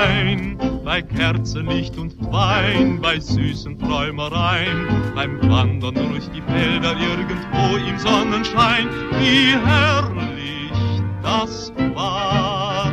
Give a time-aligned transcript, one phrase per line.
[0.00, 7.98] ein, bei Kerzenlicht und Wein, bei süßen Träumereien, beim Wandern durch die Felder irgendwo im
[7.98, 8.88] Sonnenschein,
[9.18, 12.92] wie herrlich das war.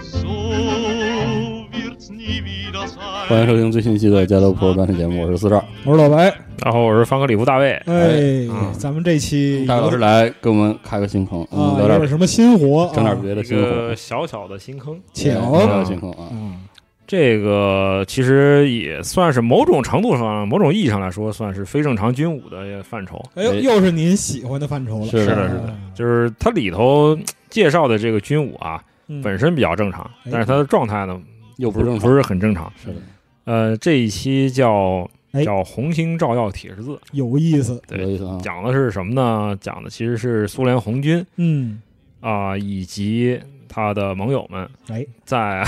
[0.00, 3.28] So wird's nie wieder sein.
[3.28, 5.64] 欢迎收听最新一期的《加州普罗专题节目》，我是四少。
[5.84, 6.43] 我是老白。
[6.65, 12.89] 然后我是方克里夫大卫，哎，嗯咱们这期大卫老师来给我们开个新坑，我啊，聊点有点什么新活？
[12.95, 14.99] 整点别的新活个，小小的新坑。
[15.13, 16.27] 请聊点新坑啊。
[16.31, 16.63] 嗯，
[17.05, 23.23] 这个其实也算是某种程度上、某种意义上来说，算是非正常军武的范畴。
[23.35, 25.05] 哎呦，哎又是您喜欢的范畴了。
[25.05, 27.15] 是的是的，是的，就是它里头
[27.47, 31.21] 介绍的这个军武啊，嗯本身比较正常，哎但是它的状态呢，
[31.57, 32.73] 又不正常，不是不是很正常。
[32.83, 32.95] 是的，
[33.43, 37.81] 呃，这一期叫哎叫红星照耀铁十字，有意思。
[37.87, 38.39] 对有意思啊。
[38.41, 39.57] 讲的是什么呢？
[39.59, 41.81] 讲的其实是苏联红军嗯，
[42.21, 45.63] 啊、以及他的盟友们哎，在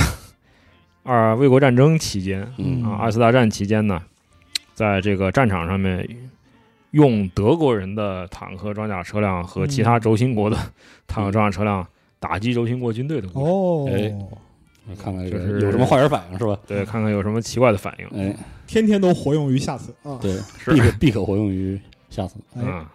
[1.03, 4.01] 二卫国战争期间嗯啊，二次大战期间呢，
[4.73, 6.07] 在这个战场上面，
[6.91, 10.57] 用德国人的坦克装甲车辆和其他轴心国的
[11.07, 11.85] 坦克装甲车辆
[12.19, 13.45] 打击轴心国军队的故事。
[13.49, 14.29] 哦，
[14.89, 16.57] 哎看看就是有什么化学反应是吧？
[16.65, 18.07] 对，看看有什么奇怪的反应。
[18.17, 18.33] 哎，
[18.67, 19.91] 天天都活用于下次。
[20.03, 20.19] 啊。
[20.21, 20.71] 对，是。
[20.71, 21.79] 必可必可活用于
[22.09, 22.35] 下次。
[22.53, 22.85] 啊，嗯，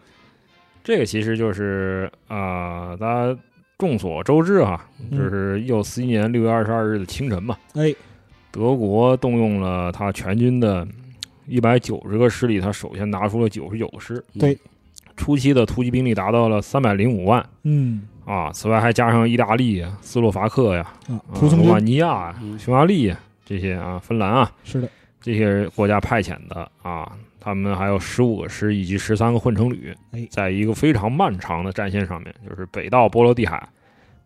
[0.84, 3.37] 这个其实就是啊、大家
[3.79, 5.19] 众所周知哈，嗯。
[5.19, 7.92] 就是一九四一年六月二十二日的清晨嘛，哎，
[8.51, 10.87] 德国动用了他全军的
[11.47, 14.23] 一百九十个师里，他首先拿出了九十九个师。
[14.39, 14.57] 对，
[15.17, 17.45] 初期的突击兵力达到了三百零五万。
[17.62, 18.03] 嗯。
[18.25, 22.57] 啊，此外还加上意大利呀、斯洛伐克呀、啊，啊罗马尼亚呀、嗯。
[22.57, 24.53] 匈牙利呀这些啊，芬兰啊。
[24.62, 24.89] 是的，
[25.23, 33.67] 这些国家派遣的啊，他们还有十五个师以及十三个混成旅哎，在一个非常漫长的战线上面，就是北到波罗的海，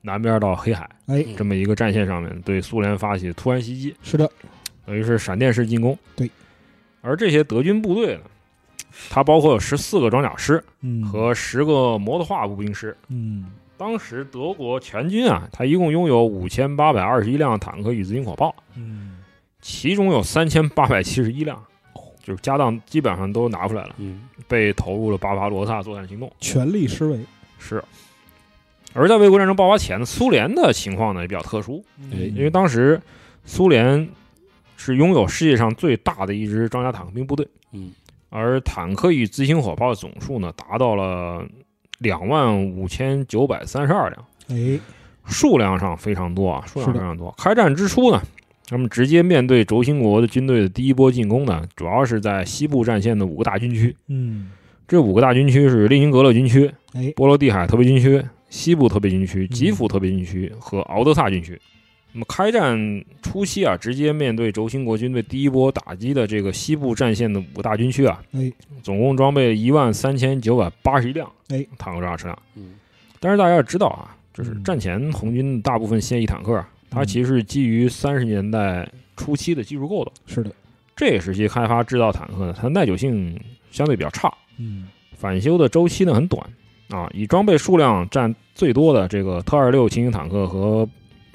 [0.00, 3.94] 南边到黑海哎，这么一个战线上面，对苏联发起突然袭击。
[4.02, 4.28] 是的，
[4.84, 5.96] 等于是闪电式进攻。
[6.16, 6.30] 对，
[7.02, 8.22] 而这些德军部队呢，
[9.10, 11.04] 它包括有十四个装甲师嗯。
[11.04, 12.96] 和十个摩托化步兵师。
[13.08, 13.46] 嗯。
[13.78, 19.15] 当时德国全军啊，它一共拥有五千八百二十一辆坦克与自行火炮，嗯，
[19.66, 21.60] 其中有三千八百七十一辆，
[22.22, 26.30] 就是家当基本上都拿出来了，嗯被投入了巴巴罗萨作战行动。
[26.38, 27.18] 全力施为。
[27.58, 27.82] 是。
[28.94, 33.02] 而在卫国战争爆发前呢，苏联的情况呢也比较特殊，哎因为当时
[33.44, 34.08] 苏联
[34.76, 37.90] 是拥有世界上最大的一支装甲坦克兵部队，嗯
[38.30, 41.44] 而坦克与自行火炮的总数呢达到了
[41.98, 44.78] 两万五千九百三十二辆，哎，
[45.24, 47.34] 数量上非常多啊，数量非常多。
[47.36, 48.22] 开战之初呢，
[48.66, 53.94] 他们直接面对轴心国的军队的第一波进攻呢，主要是在西部战线的五个大军区。
[54.08, 54.50] 嗯，
[54.88, 59.54] 这五个大军区是列宁格勒军区、哎，波罗的海特别军区、西部特别军区、嗯。
[59.54, 61.60] 基辅特别军区和敖德萨军区。
[62.12, 68.50] 那么开战初期啊，直接面对轴心国军队第一波打击的这个西部战线的五个大军区啊，哎，
[68.82, 71.64] 总共装备一万三千九百八十一辆哎。
[71.78, 72.38] 坦克装甲车辆。
[72.56, 72.70] 嗯。
[73.20, 74.64] 但是大家要知道啊，就是嗯。
[74.64, 80.10] 战前红军大部分现役坦克啊，它其实是基于三十年代初期的技术构的。
[80.24, 80.50] 是的，
[80.96, 83.38] 这个时期开发制造坦克呢，它耐久性
[83.70, 86.42] 相对比较差，嗯返修的周期呢很短
[86.88, 87.06] 啊。
[87.12, 90.88] 以装备数量占最多的这个特二六轻型坦克和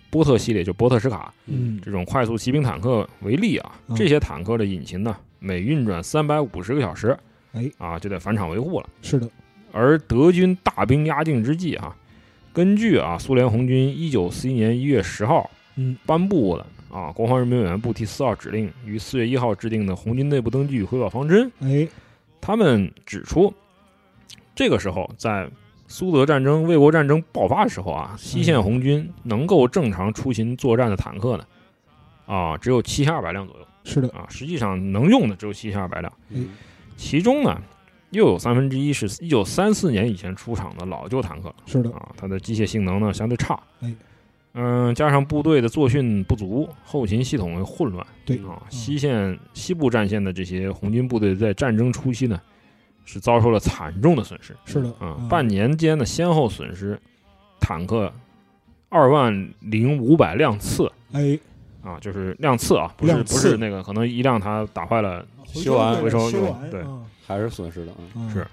[0.09, 7.15] 波特系列，就波特什卡嗯，这种快速骑兵坦克为例啊，嗯这些坦克的引擎呢，每运转三百五十个小时，
[7.53, 8.89] 哎啊就得返厂维护了。
[9.03, 9.29] 是的，
[9.71, 11.95] 而德军大兵压境之际啊，
[12.53, 15.97] 根据啊苏联红军一九四一年一月十号嗯。
[16.05, 21.87] 颁布的啊国防人民委员部第四号指令于四月一号制定的红军内部登记与汇报方针，哎，
[22.41, 23.53] 他们指出，
[24.53, 25.49] 这个时候在
[25.87, 31.45] 苏德战争、卫国战争爆发的时候啊，西线红军能够正常出勤作战的坦克呢，
[32.25, 36.49] 啊，只有七千二百辆左右是的，啊，实际上能用的只有七千二百辆，嗯。
[36.97, 37.59] 其中呢，
[38.11, 41.53] 又有三分之一是一九三四年以前出厂的老旧坦克。
[41.65, 43.93] 是的，啊，它的机械性能呢相对差，哎，
[44.53, 48.37] 嗯，加上部队的作训不足，后勤系统又混乱，对。
[48.39, 52.39] 啊，西线西部战线的这些红军部队在战争初期呢，
[53.05, 54.55] 是遭受了惨重的损失。
[54.65, 56.99] 是的，啊嗯，半年间呢先后损失
[57.59, 58.11] 坦克
[58.89, 60.91] 二万零五百辆次。
[61.13, 61.39] 哎，
[61.81, 67.97] 啊，就是辆次啊，不是不是那个可能一辆它打坏了，修完回收修完，对啊还是损失的啊。
[68.15, 68.45] 嗯是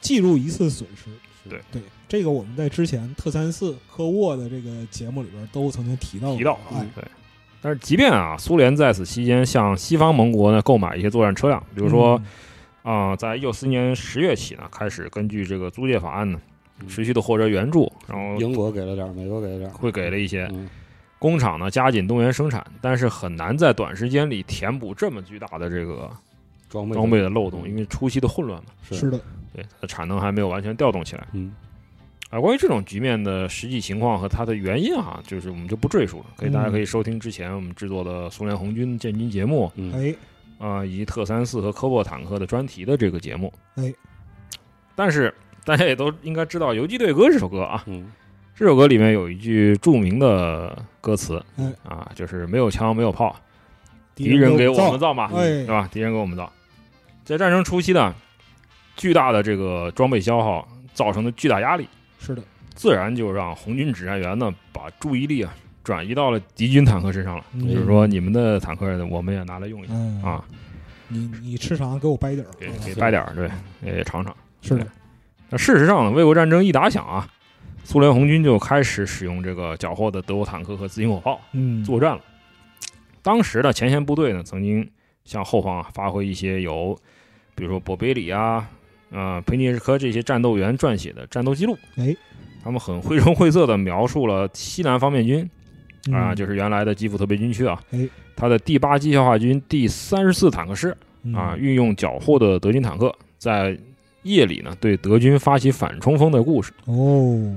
[0.00, 1.10] 记录一次损失。
[1.48, 7.04] 对对，这个我们在之前特三四科沃的这个节目里边都曾经提到提到哎，对。
[7.60, 12.20] 但是，即便啊，苏联在此期间向西方盟国呢购买一些作战车辆，比如说
[12.82, 16.38] 嗯啊、在一九四年十月起呢，开始根据这个租借法案呢，
[16.80, 20.48] 嗯持续的获得援助，然后英国给了点儿，美国给了点儿，会给了一些。
[20.52, 20.68] 嗯
[21.20, 26.10] 工厂呢加紧动员生产，但是很难在短时间里填补这么巨大的这个
[26.74, 28.96] 装备装备的漏洞，因为初期的混乱嘛，是。
[28.96, 29.20] 是的，
[29.54, 31.24] 对它的产能还没有完全调动起来。
[31.32, 31.54] 嗯。
[32.30, 39.92] 啊，关于这种局面的实际情况和它的原因啊，就是我们就不赘述了，可以大家嗯可以收听之前我们制作的苏联红军建军节目嗯。
[39.92, 40.14] 哎，
[40.58, 43.52] 啊、以及特三四和科沃坦克的专题的这个节目。
[43.76, 43.94] 哎，
[44.96, 45.32] 但是
[45.64, 48.10] 大家也都应该知道《游击队歌》这首歌啊，嗯。
[48.56, 53.34] 这首歌里面有一句著名的歌词哎，啊，就是没有枪没有炮，
[54.14, 55.44] 敌人人给我们造嘛，哎。
[55.44, 55.88] 是，吧？
[55.92, 56.52] 敌人给我们造，
[57.24, 58.14] 在战争初期呢，
[58.96, 61.88] 巨大的这个装备消耗造成的巨大压力，
[62.18, 62.42] 是的，
[62.74, 67.44] 自然就让红军指战员呢把注意力啊转移到了敌军坦克身上了。
[67.54, 67.66] 嗯。
[67.66, 70.22] 就是说，你们的坦克，我们也拿来用一下嗯。
[70.22, 70.44] 啊，
[71.08, 73.50] 你你吃啥给我掰点儿，给啊给掰点儿，对，
[73.82, 74.36] 也尝尝。
[74.60, 74.86] 是的，
[75.48, 77.26] 那事实上呢，卫国战争一打响啊，
[77.84, 82.20] 苏联红军就开始使用这个缴获的德国坦克和自行火炮嗯，作战了。
[83.22, 84.90] 当时的前线部队呢，曾经
[85.24, 86.98] 向后方啊发挥一些由，
[87.54, 88.68] 比如说博贝里啊、
[89.12, 91.78] 啊、佩涅日科这些战斗员撰写的战斗记录。
[91.96, 92.14] 哎，
[92.62, 95.42] 他们很绘声绘色地描述了西南方面军
[96.12, 103.78] 啊，嗯就是原来的基辅特别军区啊，哎，他的第八机械化军第三十四坦克师嗯啊，运用缴获的德军坦克，在
[104.24, 106.72] 夜里呢对德军发起反冲锋的故事。
[106.86, 107.56] 哦，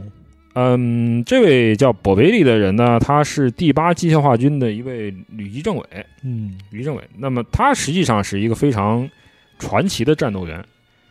[0.54, 5.84] 嗯，这位叫博贝利的人呢，他是第八机械化军的一位旅级政委，
[6.24, 7.04] 嗯，旅级政委。
[7.18, 9.10] 那么他实际上是一个非常
[9.58, 10.64] 传奇的战斗员。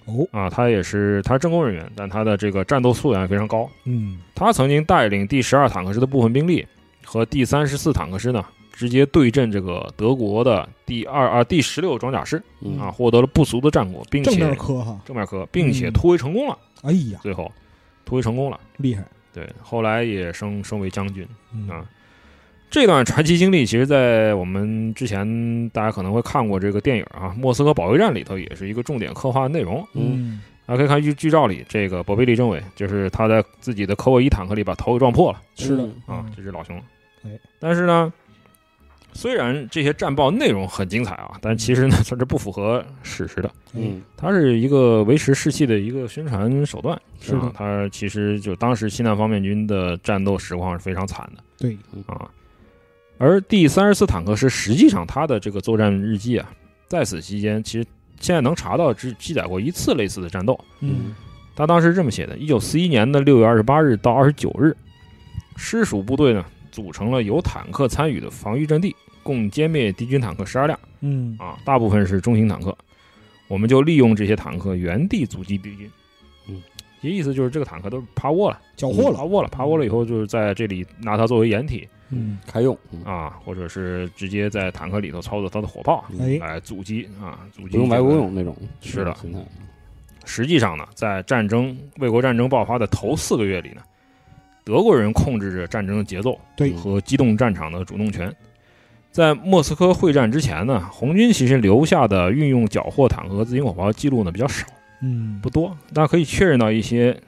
[0.07, 3.69] 哦，啊，他也是他是政工人员，但他的这个战斗素养也非常高。
[3.87, 6.65] 嗯，他曾经带领第十二坦克师的部分兵力
[7.05, 12.79] 和第三十四坦克师呢，直接对阵这个德国的第二啊第十六装甲师嗯。
[12.79, 15.93] 啊，获得了不俗的战果，并且正面磕哈，正面磕，并且嗯。
[15.93, 16.57] 突围成功了。
[16.83, 17.51] 哎呀，最后
[18.05, 21.27] 突围成功了，厉害，对，后来也升升为将军。
[21.53, 21.69] 嗯。
[21.69, 21.85] 啊
[22.69, 29.87] 这段传奇经历，其实，在我们之前大家可能会看过这个电影啊，《莫斯科保卫战》里头也是一个重点刻画的内容。
[29.95, 36.77] 嗯，大家可以看剧剧照里，这个博贝利政委就是他在自己的科沃伊坦克里把头给撞破了是的嗯啊，这是老熊。
[37.25, 37.31] 哎，
[37.61, 38.13] 但是呢，
[39.13, 43.51] 虽然这些战报内容很精彩啊，但其实呢， 它是不符合史实的。
[43.75, 47.01] 嗯它是一个维持士气的一个宣传手段。
[47.21, 51.43] 是的啊它其实就当时西南方面军的战斗实况是非常惨的。
[51.59, 51.77] 对，
[52.07, 52.29] 啊。
[53.19, 56.51] 而第三十四坦克师实际上他的这个作战日记啊，
[56.87, 57.87] 在此期间其实
[58.21, 60.59] 现在能查到只记载过一次类似的战斗。
[60.81, 61.15] 嗯，
[61.55, 64.77] 他当时这么写的：一九四一年的六月二十八日到二十九日，
[65.57, 72.77] 师属部队呢组成了有坦克参与的防御阵地，共歼灭敌军坦克十二辆嗯，啊，大部分是中型坦克。
[73.49, 75.91] 我们就利用这些坦克原地阻击敌军。
[76.49, 76.61] 嗯，
[77.01, 89.17] 其意思就是这个坦克都是趴窝了，缴获了，趴窝了，趴窝了以后就是在这里拿它作为掩体嗯，开用，嗯啊，或者是直接在坦克里头操作它的火炮哎，来阻击啊，阻击不用白这个不用那种，是的。
[90.25, 93.83] 实际上呢，在战争卫国战争爆发的头四个月里呢，
[94.65, 98.35] 德国人控制着战争的节奏对，和机动战场的主动权。
[99.13, 104.67] 在莫斯科会战之前呢，红军其实留下的运用缴获坦克和自行火炮记录呢比较少，
[105.01, 107.19] 嗯，不多，大家可以确认到一些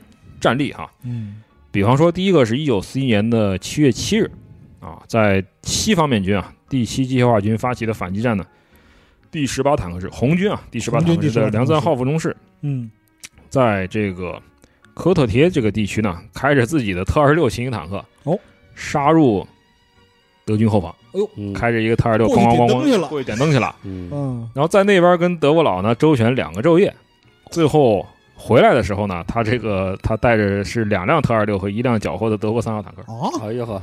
[0.40, 0.90] 战例哈。
[1.04, 4.30] 嗯，比方说，第一个是一九四一年的七月七日，
[4.80, 8.44] 啊，在西方面军啊第七机械化军发起的反击战呢，
[9.30, 12.90] 第十八坦克师红军啊第十八坦克师第18的梁赞号副中士，嗯，
[13.49, 14.40] 在这个
[14.94, 18.38] 科特铁这个地区呢，开着自己的特二十六轻型坦克，哦，
[18.75, 19.47] 杀入
[20.44, 26.94] 德军后方，哎呦，开着一个特二十六，过去咣咣咣点灯去了咣过去点灯去了，嗯嗯，然后在那边跟德国佬呢周旋两个昼夜，
[27.50, 33.82] 最后回来的时候呢，他这个他带着是两辆特二六和一辆缴获的德国三号坦克，啊，哎呀呵，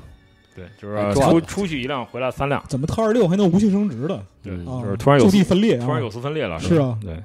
[0.56, 4.26] 对，就是出出去一辆，回来三辆，怎么特二六还能无限升值的？
[4.42, 7.22] 对，就是突然有就地分裂啊，突然有丝分裂了，是啊，吧对。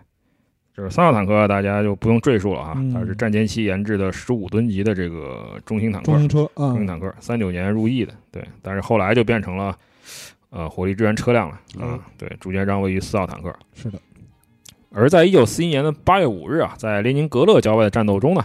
[0.72, 9.76] 就是三号坦克，大家就不用赘述了啊，嗯它是战前期研制的十五吨级的这个中型坦克中，型车啊中，型坦克，三九年入役的，对，但是后来就变成了
[10.48, 13.54] 呃火力支援车辆了嗯啊，对，主舰张位于四号坦克。
[13.74, 13.98] 是的，
[14.90, 18.42] 而在一九四一年的八月五日啊，在列宁格勒郊外的战斗中呢，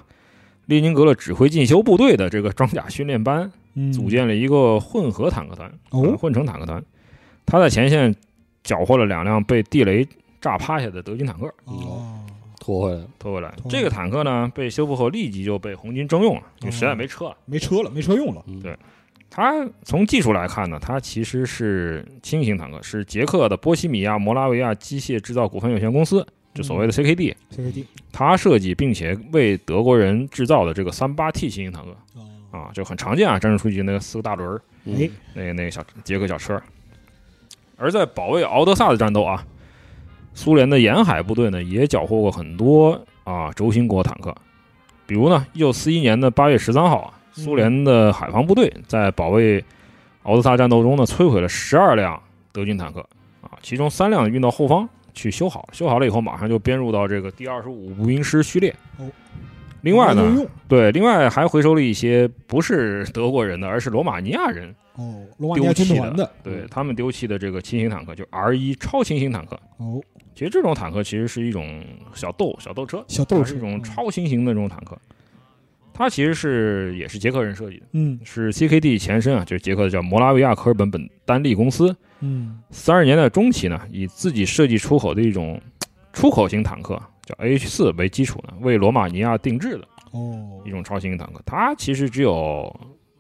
[0.66, 5.72] 列宁格勒指挥进修部队的这个装甲训练班嗯，组建了一个混合坦克团，
[6.18, 6.84] 混成坦克团，
[7.46, 8.14] 他在前线
[8.64, 10.08] 缴获了两辆被地雷
[10.42, 12.26] 炸趴下的德军坦克，哦，
[12.60, 17.38] 拖回来，拖回来这个坦克呢，被修复后立即就被红军征用了，因为实在没车了。
[17.46, 18.60] 没车了，没车用了，嗯。
[18.62, 18.78] 对。
[19.30, 32.26] 它从技术来看呢，它其实是轻型坦克，是捷克的波西米亚摩拉维亚机械制造股份有限公司，就所谓的 CKD，、CKD 它设计并且为德国人制造的这个三八 T 轻型坦克哦
[32.56, 36.62] 啊，就很常见啊，战争初期那个四个大轮儿，那个那个小捷克小车。
[37.78, 39.46] 而在保卫敖德萨的战斗啊，
[40.34, 44.34] 苏联的沿海部队呢也缴获过很多啊轴心国坦克，
[45.06, 49.62] 比如呢，一九四一年的八月十三号啊，苏联的海防部队在保卫
[50.24, 52.22] 敖德萨战斗中呢摧毁了十二辆
[52.54, 53.02] 德军坦克。
[53.42, 58.74] 啊，其中三辆运到后方去修好，修好了以后马上就编入到这个第二十五步兵师序列。
[58.98, 59.06] 哦，
[59.86, 69.56] 另外呢对，另外还回收了一些不是德国人的，而是罗马尼亚人哦，罗马尼亚军团的对他们丢弃的这个轻型坦克，就 R 一超轻型坦克。
[69.78, 70.02] 哦，
[70.34, 71.84] 其实这种坦克其实是一种
[72.16, 74.98] 小斗小斗车，小斗士它是一种超轻型的这种坦克。
[75.94, 81.96] 它其实是也是捷克人设计的，嗯是 CKD 前身啊，就是捷克的叫摩拉维亚科尔本本丹利公司。
[82.22, 85.62] 嗯三十年代中期呢，以自己设计出口的一种
[86.12, 91.42] 出口型坦克叫 AH 四为基础呢，为罗马尼亚定制的哦一，种超轻型坦克。
[91.46, 92.74] 它其实只有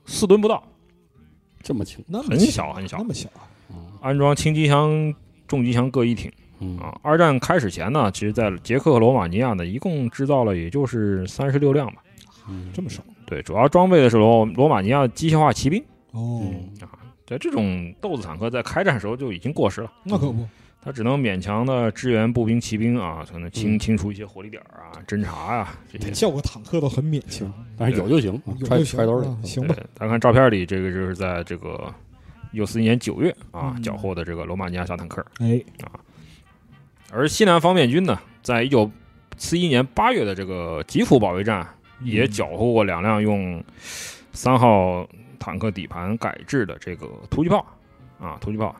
[0.05, 0.63] 四吨不到，
[1.63, 3.27] 这么轻，那么轻小很小那么小
[3.69, 5.13] 啊，安装轻机枪、
[5.47, 6.31] 重机枪各一挺。
[6.59, 12.01] 嗯啊，二战开始前呢，其实在捷克和罗马尼亚呢，一共制造了也就是三十六辆吧。
[12.47, 15.83] 嗯这么少对，主要装备的是罗罗马尼亚机械化骑兵。
[16.11, 16.69] 哦，嗯
[17.25, 20.47] 对，这种豆子坦克在开战时候就已经过时了，那可不，
[20.85, 26.13] 它只能勉强的支援步兵、骑兵啊，可能清嗯清除一些火力点儿啊、侦察啊这些。
[26.13, 29.37] 效果坦克都很勉强，但是有就行，啊揣有就行揣兜里啊。
[29.43, 31.91] 行吧对，，咱看照片里，这个就是在这个
[32.51, 35.25] 一九四一年九月啊嗯缴获的这个罗马尼亚小坦克。
[35.39, 35.59] 哎，
[37.11, 38.89] 而西南方面军呢，在一九
[39.37, 41.67] 四一年八月的这个吉普保卫战，
[42.03, 43.63] 也嗯缴获过两辆用
[44.33, 45.03] 三号
[45.39, 47.65] 坦克底盘改制的这个突击炮
[48.19, 48.75] 啊，突击炮，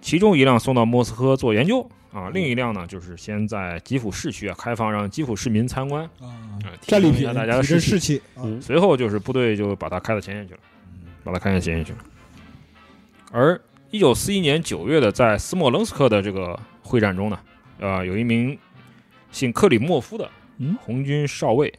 [0.00, 7.90] 其中一辆送到莫斯科做研究啊，另一辆呢就是先在基辅市区啊开放让基辅市民参观，啊战利品升一下大家的士气。
[7.90, 8.62] 士气啊，嗯。
[8.62, 10.60] 随后就是部队就把它开到前线去了，
[11.22, 11.98] 把它开到前线去了。
[13.30, 17.38] 而一九四一年九月的在斯莫棱斯克的这个会战中呢，
[17.78, 18.58] 呃，有一名
[19.30, 20.76] 姓克里莫夫的嗯。
[20.80, 21.72] 红军少尉，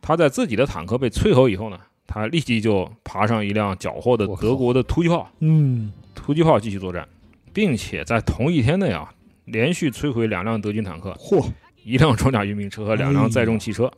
[0.00, 7.06] 他在自己的坦克被摧毁以后呢，他立即就爬上一辆缴获的德国的突击炮，嗯，突击炮继续作战，
[7.52, 9.12] 并且在同一天内啊，
[9.44, 11.46] 连续摧毁两辆德军坦克，嚯，
[11.84, 13.92] 一辆装甲运兵车和两辆载重汽车。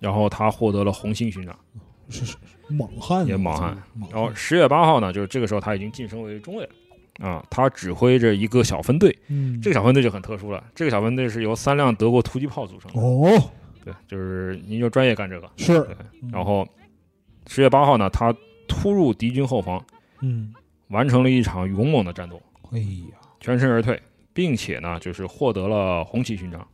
[0.00, 1.56] 然后他获得了红星勋章，
[2.08, 2.36] 是是
[2.68, 3.76] 猛汉啊，也猛汉
[4.10, 13.50] 然后十月八号呢，就是这个时候他已经晋升为中尉了啊，他指挥着一个小分队，嗯，这个小分队就很特殊了，这个小分队是由三辆德国突击炮组成的，哦。
[13.82, 15.96] 对，就是您就专业干这个，是，对，
[16.30, 16.68] 然后
[17.46, 18.34] 十月八号呢，他
[18.68, 19.84] 突入敌军后方，
[20.20, 20.54] 嗯，
[20.88, 24.00] 完成了一场勇猛的战斗，哎呀，全身而退，
[24.32, 26.66] 并且呢，就是获得了红旗勋章，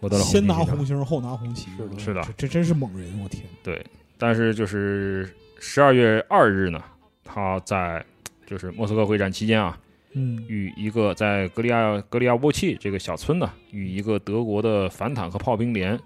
[0.00, 3.84] 获得了先拿红星后拿红旗，是的这这真是猛人，我天，对，
[4.16, 6.82] 但是就是十二月二日呢，
[7.22, 8.04] 他在
[8.46, 9.78] 就是莫斯科会战期间啊，
[10.12, 15.98] 嗯，与一个在格里亚格里亚沃契这个小村呢，与一个德国的反坦克炮兵连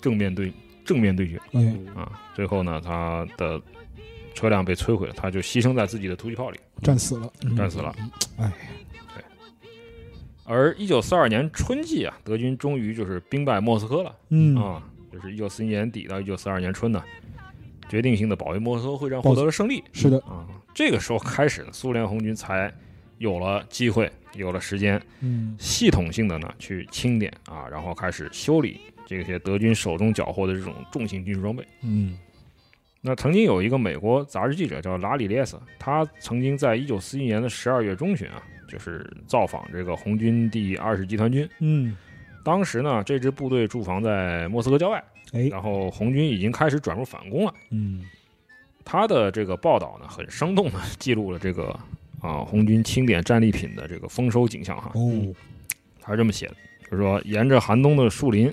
[0.00, 0.52] 正面对
[0.84, 1.40] 正面对决。
[1.52, 3.60] 嗯，啊，最后呢，他的
[4.34, 7.56] 车辆被摧毁了，他就牺牲在自己的突击炮里，战死了，嗯。
[7.56, 7.94] 战死了。
[8.38, 8.52] 哎，
[10.44, 14.14] 而一九四二年春季啊，德军终于就是兵败莫斯科了。
[14.30, 17.02] 嗯，啊，就是一九四一年底到一九四二年春呢，
[17.88, 19.82] 决定性的保卫莫斯科会战获得了胜利。
[19.92, 22.72] 是的，啊，这个时候开始呢，苏联红军才
[23.18, 28.80] 有了机会，有了时间，嗯，系统性的呢去清点啊，然后开始修理
[29.18, 31.64] 这些德军手中缴获的这种重型军事装备。
[31.82, 32.18] 嗯，
[33.00, 41.48] 那曾经有一个美国杂志记者叫拉里列斯，他曾经在一九四一年的十二月中旬啊，就是造访这个红军第二十集团军。
[41.58, 41.96] 嗯，
[42.44, 45.02] 当时呢，这支部队驻防在莫斯科郊外，
[45.32, 47.54] 哎，然后红军已经开始转入反攻了。
[47.70, 48.04] 嗯，
[48.84, 51.78] 他的这个报道呢，很生动的 记录了这个
[52.20, 54.92] 啊红军清点战利品的这个丰收景象哈。
[54.94, 55.34] 哦，
[56.00, 58.52] 他是这么写的，就是说沿着寒冬的树林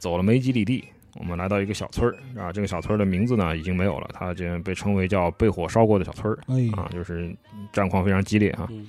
[0.00, 7.32] 走了没几里地，我们来到一个小村儿啊，这个小村儿的名字呢已经没有了，它这被称为叫被火烧过的小村儿哎，啊，就是
[7.72, 8.66] 战况非常激烈啊。
[8.70, 8.88] 嗯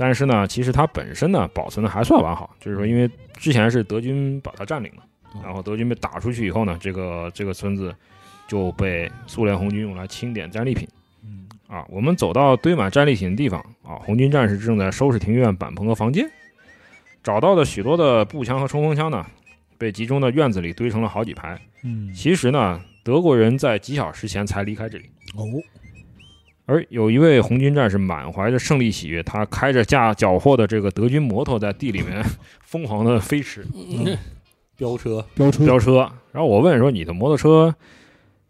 [0.00, 7.92] 但是呢，其实它本身呢保存的还算完好，就是说因为之前是德军把它占领了，哦然后德军被打出去以后呢，这个这个村子
[8.46, 10.86] 就被苏联红军用来清点战利品。
[11.24, 16.30] 嗯，啊，我们走到堆满战利品的地方啊，红军战士正在收拾庭院板棚和房间，
[17.24, 19.26] 找到的许多的步枪和冲锋枪呢，
[19.78, 21.58] 被集中到院子里堆成了好几排。
[21.84, 25.04] 嗯，其实呢，德国人在几小时前才离开这里，
[25.36, 25.46] 哦，
[26.66, 32.22] 而有一位红军战士满怀着胜利喜悦，他开着驾缴获的这个德军摩托在地里面
[32.60, 34.18] 疯狂的飞驰，嗯
[34.76, 36.12] 飙车，飙车，飙车。
[36.30, 37.74] 然后我问说：“你的摩托车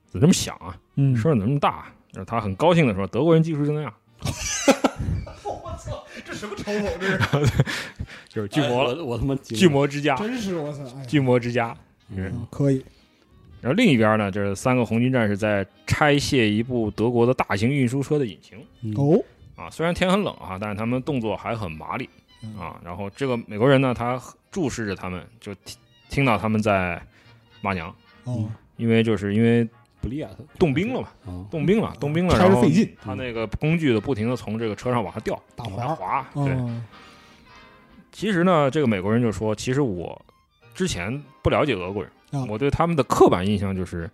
[0.06, 0.76] 怎么这么响啊？
[0.96, 3.94] 嗯，声儿怎么那么大？”然后他很高兴的说：“德国人技术就那样，
[6.24, 6.98] 这什么嘲讽？
[6.98, 7.64] 这是
[8.28, 10.82] 就是巨魔哎我我他妈巨魔之家，真是我操！
[10.96, 11.76] 哎，巨魔之家。”
[12.10, 12.82] 嗯可以，
[13.60, 19.22] 然后另一边呢，就是三个红军战士在拆卸一部德国的大型运输车的引擎嗯哦，
[19.56, 19.68] 啊。
[19.68, 22.08] 虽然天很冷啊，但是他们动作还很麻利
[22.42, 22.80] 嗯啊。
[22.82, 24.18] 然后这个美国人呢，他
[24.50, 25.76] 注视着他们，就听
[26.08, 26.98] 听到他们在
[27.60, 27.94] 骂娘，
[28.24, 29.68] 哦，因为就是因为
[30.00, 36.44] 不厉害，冻冰了嘛，啊，冻冰了，冻冰了，拆然后着费劲，他那个工具的不停的从这个车上往下掉，打往下滑，滑。
[36.44, 36.82] 对，哦，
[38.12, 40.20] 其实呢，这个美国人就说，其实我
[40.74, 42.46] 之前不了解俄国人，啊。
[42.48, 44.08] 我对他们的刻板印象就是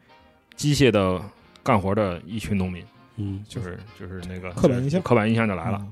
[0.56, 1.20] 机械的
[1.62, 2.84] 干活的一群农民，
[3.16, 5.00] 嗯，就是就是那个刻板印象。
[5.02, 5.76] 刻板印象就来了。
[5.78, 5.86] 啊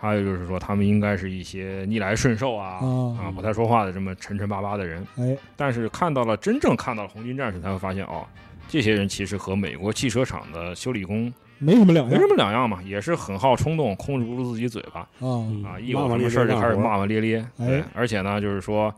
[0.00, 3.18] 还有就是说，他们应该是一些逆来顺受啊啊。
[3.20, 5.04] 啊不太说话的这么沉沉巴巴的人。
[5.16, 8.24] 哎，但是看到了真正看到了红军战士，才会发现哦，
[8.68, 17.38] 这些人其实和美国汽车厂的修理工没什么两样没什么两样嘛，也是很好冲动，控制不住自己嘴巴啊，嗯啊，一有什么事儿就开始骂骂咧咧。
[17.58, 18.94] 哎对，而且呢，就是说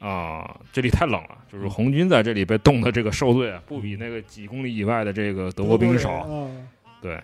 [0.00, 6.12] 啊，这里太冷了，就是红军在这里被冻的这个受罪啊，不比那个几公里以外的这个德国兵少。
[6.12, 6.50] 啊，
[7.00, 7.18] 对，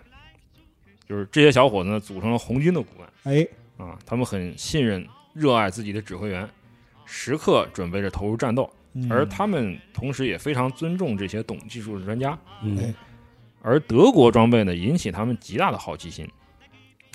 [1.07, 3.33] 就是这些小伙子呢，组成了红军的骨干。
[3.33, 6.49] 哎，啊，他们很信任、热爱自己的指挥员，
[7.05, 12.37] 时刻准备着投入战斗，嗯而他们同时也非常尊重这些懂技术的专家。
[12.63, 12.77] 嗯。
[12.77, 12.93] 哎。
[13.63, 16.27] 而德国装备呢，引起他们极大的好奇心。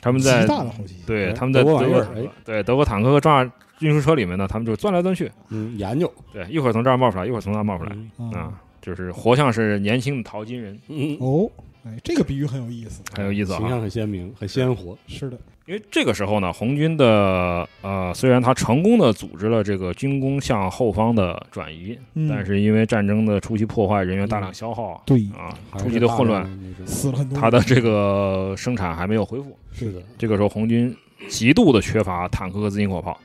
[0.00, 2.32] 他们在极大的好奇心，哎对他们在德国德国玩意儿哎。
[2.44, 7.96] 对德国坦克和装甲运输车里面呢，他们就钻来钻去，嗯，研究，对，一会儿从这儿冒出来，一会儿从那儿冒出来，
[8.38, 11.50] 啊，就是活像是年轻的淘金人，嗯，哦，
[11.84, 13.58] 哎，这个比喻很有意思，很有意思啊。
[13.58, 26.48] 形象很鲜明，很鲜活，是的，因为这个时候呢，红军的呃，虽然他成功的组织了这个军工向后方的转移，嗯但是因为战争的初期破坏，人员大量消耗对，啊，初期的混乱，
[26.86, 29.58] 死了很多，他的这个生产还没有恢复。
[29.72, 30.96] 是的，这个时候，红军
[31.28, 33.18] 极度的缺乏坦克和自行火炮。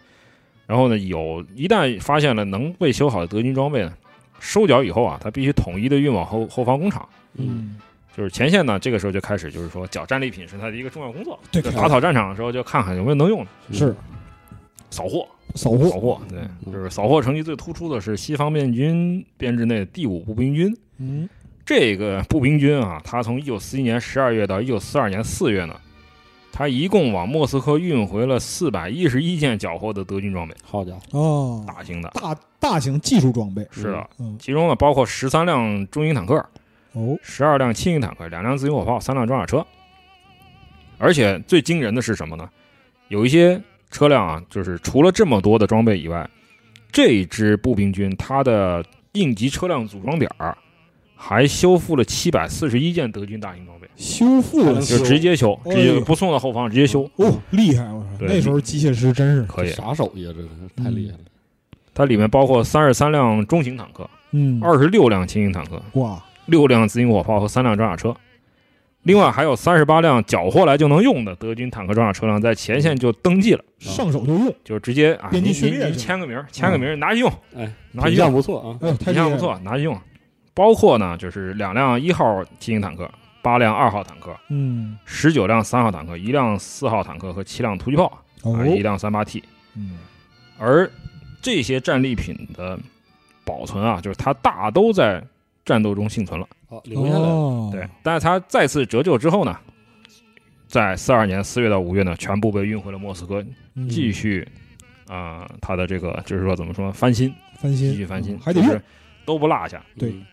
[0.66, 3.94] 然后呢，有一旦发现了能被修好的德军装备呢，
[4.39, 7.08] 收缴以后啊，他必须统一的运往后后方工厂。
[7.36, 7.76] 嗯，
[8.15, 11.39] 就是前线呢，这个时候就开始就是说缴战利品是他的一个重要工作。
[11.52, 13.95] 对，就打扫战场的时候，就看看有没有能用的，是
[14.89, 15.28] 扫货。
[15.54, 20.74] 扫货，扫货，对，嗯就是扫货成绩最突出的是西方面军编制内的第五步兵军。
[20.97, 21.28] 嗯，
[21.65, 25.76] 这个步兵军啊，他从一九四一年十二月到一九四二年四月呢，
[26.54, 32.10] 他一共往莫斯科运回了四百一十一件缴获的德军装备，好家伙，哦，大型的。
[32.12, 36.41] 大大型技术装备，是的，嗯，其中呢包括十三辆中型坦克、
[36.94, 39.66] 哦，十二辆轻型坦克、两辆自行火炮、三辆装甲车。
[40.98, 42.48] 而且最惊人的是什么呢？
[43.08, 46.30] 有一些车辆啊，就是除了这么多的装备以外，
[46.92, 50.58] 这一支步兵军它的应急车辆组装点儿
[51.16, 57.10] 还修复了七百四十一件德军大型装备，修复了，就直接修，哎直接不送到后方，直接修。
[57.16, 57.84] 哦，厉害！
[57.92, 61.24] 我说那时候机械师真是，可以，啥手艺啊，这个太厉害了，
[61.94, 68.16] 它里面包括三十三辆中型坦克、嗯，二十六辆轻型坦克、哇，六辆自行火炮和三辆装甲车，
[69.02, 80.00] 另外还有三十八辆缴获来就能用的德军坦克装甲车辆在前线就登记了，上手就用，就直接啊，边您您您境训练签个名，签个名儿，拿去用，哎，拿去用，不错啊，哎呦，太厉害了品相不错，，拿去用。
[80.54, 83.10] 包括呢，就是两辆一号轻型坦克，
[83.42, 89.42] 八辆二号坦克，嗯，十九辆三号坦克，一辆四号坦克和七辆突击炮，哦啊，，一辆三八 T。
[89.78, 89.98] 嗯，
[90.60, 90.92] 而
[91.42, 92.78] 这些战利品的
[93.46, 95.24] 保存啊，就是它大都在
[95.65, 96.47] 战斗中幸存了。
[96.69, 99.58] 哦留下来对，但是他再次折旧之后呢，
[100.67, 103.45] 在四二年四月到五月呢，全部被运回了莫斯科，
[103.76, 103.89] 嗯。
[103.89, 104.47] 继续
[105.08, 108.82] 啊、呃它的这个就是说怎么说翻新，翻新，继续翻新，还得是
[109.26, 109.84] 都不落下。
[109.97, 110.12] 对。
[110.12, 110.26] 嗯。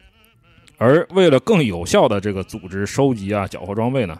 [0.76, 4.16] 而为了更有效的这个组织收集啊缴获装备呢，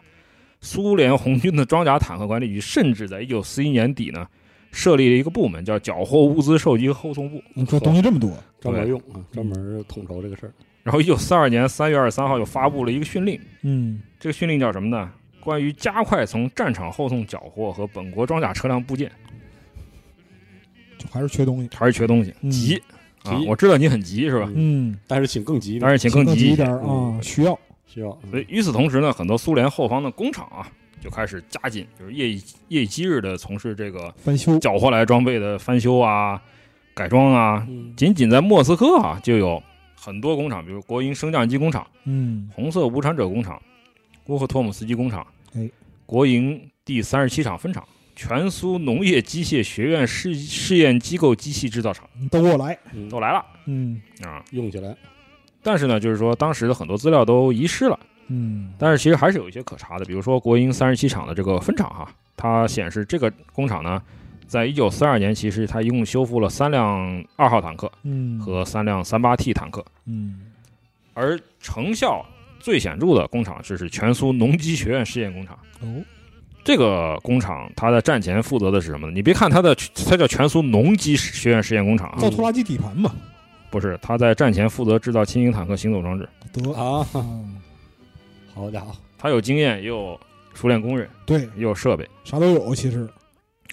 [0.61, 4.27] 苏联红军的装甲坦克管理局甚至在一九四一年底呢，
[4.73, 7.41] 设立了一个部门，叫缴获物资收集和后送部。
[7.55, 10.53] 你说东西这么多，专门用啊，专门统筹这个事儿，
[10.89, 15.11] 然后，一九四二年三月二十三号又发布了一个训令，嗯，这个训令叫什么呢？
[15.39, 19.13] 关于加快从战场后送缴获和本国装甲车辆部件，
[20.97, 22.83] 就还是缺东西，还是缺东西，嗯急
[23.25, 23.39] 啊！
[23.47, 24.51] 我知道你很急是吧？
[24.55, 30.67] 嗯，但是请更急，但是请更急一点啊，需要，需要，嗯所以与此同时呢，很多苏联后方的工厂啊，
[31.03, 36.41] 就开始加紧，就是夜以夜以继日的从事这个翻修，缴获来装备的翻修啊、
[36.95, 37.67] 改装啊。
[37.69, 39.63] 嗯仅仅在莫斯科啊，就有
[40.09, 43.61] 很多工厂，比如国营升降机工厂、嗯，红色无产者工厂、
[44.29, 45.71] 乌赫托姆斯基工厂，哎，
[46.07, 53.07] 国营第三十七厂分厂，全苏农业机械学院试试验机构机器制造厂都给我来，嗯。
[53.11, 53.45] 都来了。
[53.67, 54.01] 嗯。
[54.23, 54.43] 啊。
[54.53, 54.97] 用起来，
[55.63, 58.73] 但是呢，就是说当时的很多资料都遗失了，嗯。
[58.79, 64.03] 但是其实还是有一些可查的，比如说国营三十七厂的这个分厂哈，它显示这个工厂呢，
[64.49, 70.47] 在一九四二年，其实它一共修复了三辆二号坦克嗯和三辆三八 T 坦克，嗯
[71.15, 72.25] 而成效
[72.59, 75.57] 最显著的工厂就是全苏农机学院试验工厂。
[75.83, 75.87] 哦
[76.65, 79.13] 这个工厂它的战前负责的是什么呢？
[79.15, 79.75] 你别看它的
[80.07, 83.11] 它叫全苏农机学院试验工厂啊，造拖拉机底盘嘛，
[83.71, 87.61] 不是，它在战前负责制造轻型坦克行走装置，得啊，嗯
[88.55, 90.19] 好家伙，他有经验，也有
[90.53, 92.07] 熟练工人，对，也有设备。
[92.25, 93.09] 啥都有其实，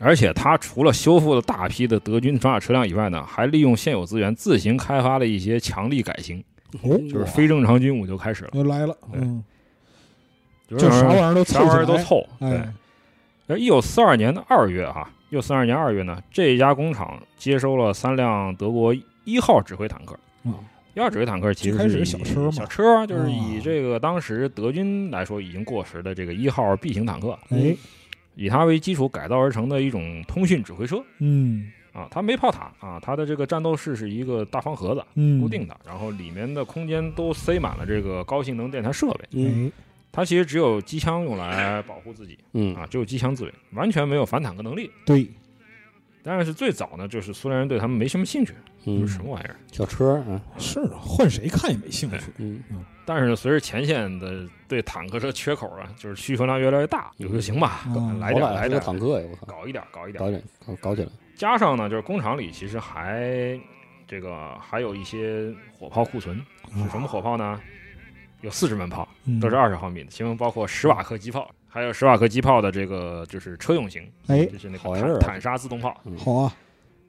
[0.01, 6.43] 而且他除了修复了大批的德军装甲车辆以外呢，还利用现有资源自行开发了一些强力改型，
[6.81, 6.97] 哦。
[7.09, 9.21] 就是非正常军武就开始了，又来了，对。
[9.21, 9.43] 嗯，
[10.67, 12.27] 就就啥玩意儿都凑啥玩意儿，都凑。
[12.39, 12.49] 对。
[12.49, 12.73] 哎，，
[13.47, 20.13] 而一九四二年的二月哈，一九四二年二月呢，这家工厂接收了三辆德国一号指挥坦克。
[20.43, 20.53] 啊
[20.93, 22.51] 一号指挥坦克其实开始是小车嘛。
[22.51, 23.61] 小车就是以啊。
[23.61, 27.75] 这个当时德军来说已经过时的这个一号 B 型坦克，哎，
[28.35, 32.07] 以它为基础改造而成的一种通讯指挥车嗯啊。
[32.11, 39.25] 它没炮塔啊，它的这个战斗室是一个大方盒子，嗯，固定的，然后里面的空间都塞满了这个高性能电台设备。
[39.31, 39.71] 嗯哎，
[40.11, 44.89] 它其实只有机枪用来保护自己嗯啊，只有机枪自卫，完全没有反坦克能力。
[45.05, 45.27] 对，
[46.25, 49.55] 但是最早呢，就是苏联人对他们没什么兴趣，就嗯是，什么玩意儿。
[49.71, 52.63] 小车啊，是啊，换谁看也没兴趣，嗯
[53.05, 60.29] 但是呢，随着前线的对坦克车缺口啊，就是需求量越来越大，有就行吧，嗯来点来点坦克呀，我操，搞一点搞一点搞。
[60.31, 63.59] 点搞搞起来，加上呢，就是工厂里其实还
[64.07, 66.35] 这个还有一些火炮库存，
[66.73, 67.61] 是什么火炮呢？
[68.41, 76.55] 有四十门炮，嗯都是二十毫米的，其中包括十瓦克机炮，还有十瓦克机炮的这个就是车用型，哎，就是那个坦坦沙自动炮，好啊，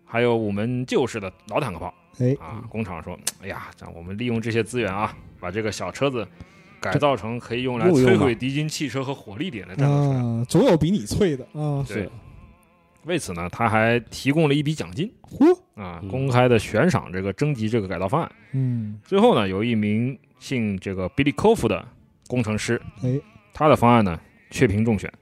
[0.05, 2.65] 还有我们旧式的老坦克炮哎，啊。
[2.69, 6.27] 工厂说，哎呀，这样我们利用这些资源啊，把这个小车子
[6.81, 10.41] 改造成可以用来摧毁敌军汽车和火力点的战斗车辆。
[10.41, 12.11] 啊，总有比你脆的啊，对，
[13.05, 18.33] 为此呢，他还提供了一笔奖金嚯，啊，嗯公开的悬赏这个征集这个改造方案。
[18.51, 21.87] 嗯，最后呢，有一名姓这个比利科夫的
[22.27, 23.17] 工程师，哎，
[23.55, 24.19] 他的方案呢
[24.51, 25.13] 确评中选。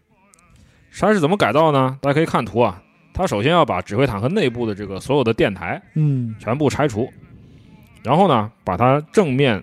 [0.90, 1.98] 山是怎么改造呢？
[2.00, 2.80] 大家可以看图啊。
[3.12, 7.08] 它首先要把指挥坦克内部的这个所有的电台嗯，全部拆除，
[8.02, 9.62] 然后呢，把它正面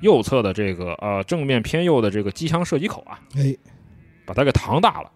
[0.00, 3.52] 右侧的这个呃正面偏右的这个机枪射击口啊，哎，
[4.24, 5.10] 把它给膛大了，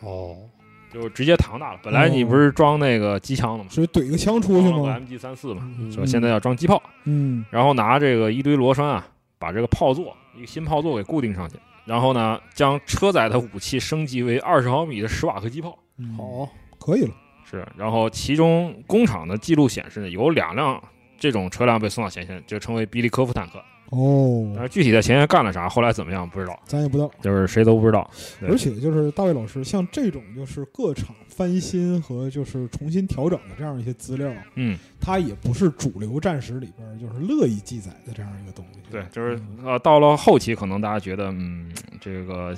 [0.00, 0.38] 哦，
[0.92, 1.78] 就直接膛大了。
[1.84, 3.70] 本来你不是装那个机枪的吗？
[3.70, 9.06] 是怼个枪出去吗？MG 三四嘛，嗯说现在要装机炮，嗯，然后拿这个一堆螺栓啊，
[9.38, 11.56] 把这个炮座一个新炮座给固定上去，
[11.90, 15.76] 然后呢，将车载的武器升级为二十毫米的十瓦克机炮。
[15.98, 16.48] 嗯，好，
[16.78, 17.12] 可以了，
[17.44, 20.80] 是，然后其中工厂的记录显示呢，有两辆
[21.18, 23.60] 这种车辆被送到前线，就称为比利科夫坦克。
[23.90, 27.10] 哦但，是具体在前线干了啥，后来怎么样不知道，咱也不知道。
[27.20, 28.08] 就是谁都不知道。
[28.42, 38.80] 而且就是大卫老师，像这种就是各厂翻新和就是重新调整的这样一些资料，嗯，它也不是主流战史里边就是乐意记载的这样一个东西。
[38.90, 42.54] 对，就是嗯呃，到了后期，可能大家觉得，嗯，这个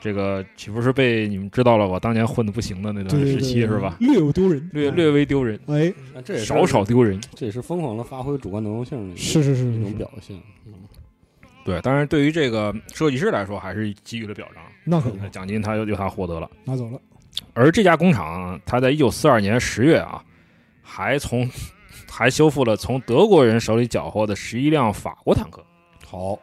[0.00, 3.96] 这个岂不是被你们知道了我当年混的不行的那段时对对对期是吧？
[4.00, 7.20] 略有丢人，略略微丢人，哎，那这也是少少，丢人。
[7.34, 10.36] 这也是疯狂的发挥主观能动性的是是是一种表现，
[10.66, 10.72] 嗯
[11.62, 16.50] 对，当然对于这个设计师来说，还是给予了表彰，那可不，奖金他由由他获得了。
[16.64, 16.98] 拿走了。
[17.52, 20.24] 而这家工厂，他在一九四二年十月啊，
[20.82, 21.48] 还从
[22.10, 25.64] 还修复了从德国人手里缴获的十一辆法国坦克
[26.06, 26.36] 好，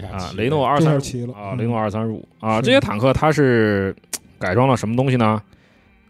[0.00, 3.94] 这下啊，雷诺二三十下齐了啊，嗯雷诺二三十五啊，这些坦克它是
[4.38, 5.42] 改装了什么东西呢？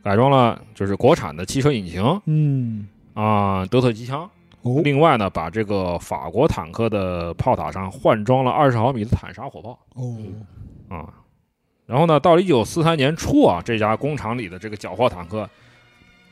[0.02, 4.28] 改装了就是国产的汽车引擎嗯，啊，德特机枪。
[4.62, 10.16] 哦，另外呢，把这个法国坦克的炮塔上换装了二十毫米的坦沙火炮哦，
[10.88, 11.06] 啊。
[11.86, 15.48] 然后呢，到了一九四三年初啊，这家工厂里的这个缴获坦克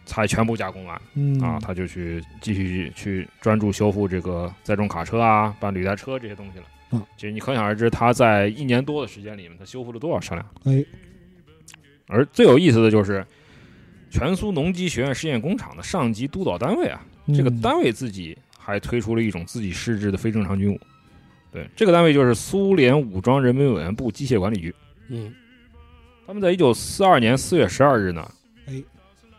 [0.04, 6.64] 才全部加工完嗯啊，他就去继续去专注修复这个载重卡车啊、半履带车这些东西了。
[6.94, 10.50] 嗯，其实你可想而知，他在一年多的时间里面，他修复了多少车辆。
[10.64, 10.84] 哎，
[12.06, 13.26] 而最有意思的就是，
[14.10, 17.04] 全苏农机学院试验工厂的上级督导单位啊，
[17.34, 20.80] 这个嗯单位自己还推出了一种自己试制的非正常军武。
[21.50, 24.74] 对，这个单位就是苏联武装人民委员部机械管理局。
[25.08, 25.32] 嗯，
[26.26, 28.28] 他们在一九四二年四月十二日呢，
[28.66, 28.82] 哎，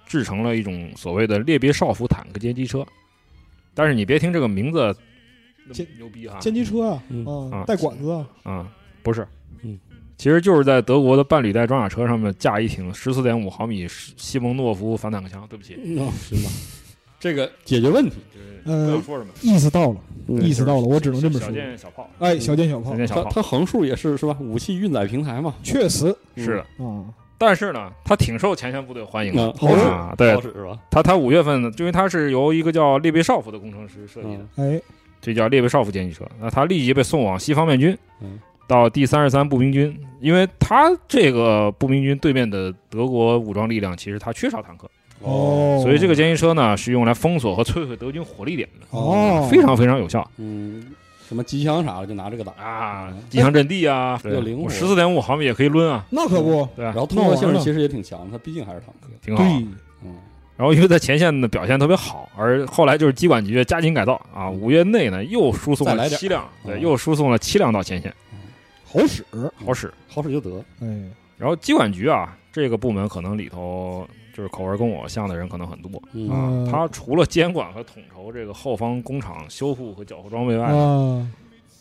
[0.06, 2.86] 制成了一种所谓的列别少夫坦克歼击车。
[3.74, 4.96] 但是你别听这个名字
[5.66, 8.68] 那么歼牛逼哈，歼击车啊，嗯带管子啊，啊，
[9.04, 9.28] 不是，
[9.64, 9.80] 嗯，
[10.18, 15.46] 其实就是在德国的半履带装甲车上面架一挺十四点五毫米西蒙诺夫反坦克枪。
[15.50, 16.50] 对不起，嗯，行吧，
[17.20, 18.18] 这个解决问题，
[18.64, 19.98] 不呃，说什么，意思到了，
[20.28, 21.56] 嗯意思到了，我只能这么说小说。
[21.56, 24.38] 舰小炮，哎，小舰小炮小，舰小炮它它横竖也是是吧？
[24.40, 26.84] 武器运载平台嘛，确实是的。
[26.84, 27.06] 啊，
[27.38, 30.14] 但是呢，它挺受前线部队欢迎的嗯，好使啊。
[30.18, 30.80] 对好，使是吧？
[30.90, 34.82] 它它五月份呢，因为它是由一个叫列贝绍夫的工程师设计的，嗯哎，
[35.26, 36.24] 这叫列维绍夫歼击车。
[36.40, 44.88] 那他立即被送往西方面军嗯，到第三十三步兵军，因为他这个步兵军对面的德国武装力量其实他缺少坦克，
[45.22, 50.86] 哦，所以这个歼击车呢是用来封锁和摧毁德军火力点的，哦，非常非常有效嗯，
[51.28, 59.10] 什么机枪啥的就拿这个打，啊嗯，机枪阵地啊，又灵活十四点五毫米也可以抡啊，那可不，对啊然，后通过性其实也挺强，它毕竟还是坦克。
[59.24, 59.44] 挺好。
[60.58, 68.14] 然后因为在前线的表现特别好，而后来就是机管局加紧改造啊，五月内呢又输送了七辆，对，嗯又输送了七辆到前线，
[68.86, 69.26] 好使，
[69.66, 69.94] 好使。
[70.08, 70.64] 好使就得。
[70.80, 70.88] 哎，
[71.38, 76.72] 然后机管局啊，这个部门可能里头就是口味跟我像的人可能很多嗯啊嗯。
[76.72, 81.30] 他除了监管和统筹这个后方工厂修复和缴获装备外，啊，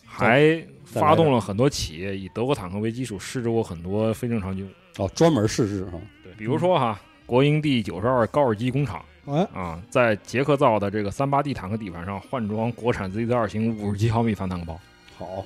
[0.04, 5.02] 还发动了很多企业以德国坦克为基础试制过很多非正常军务。
[5.04, 5.98] 哦，专门试制哈。
[6.24, 14.80] 对，比如说哈，国营第九十二高尔基工厂哎，啊，在捷克造的这个三八 D 坦克底盘上换装国产 ZZ 二型五十七毫米反坦克炮。
[15.16, 15.44] 好，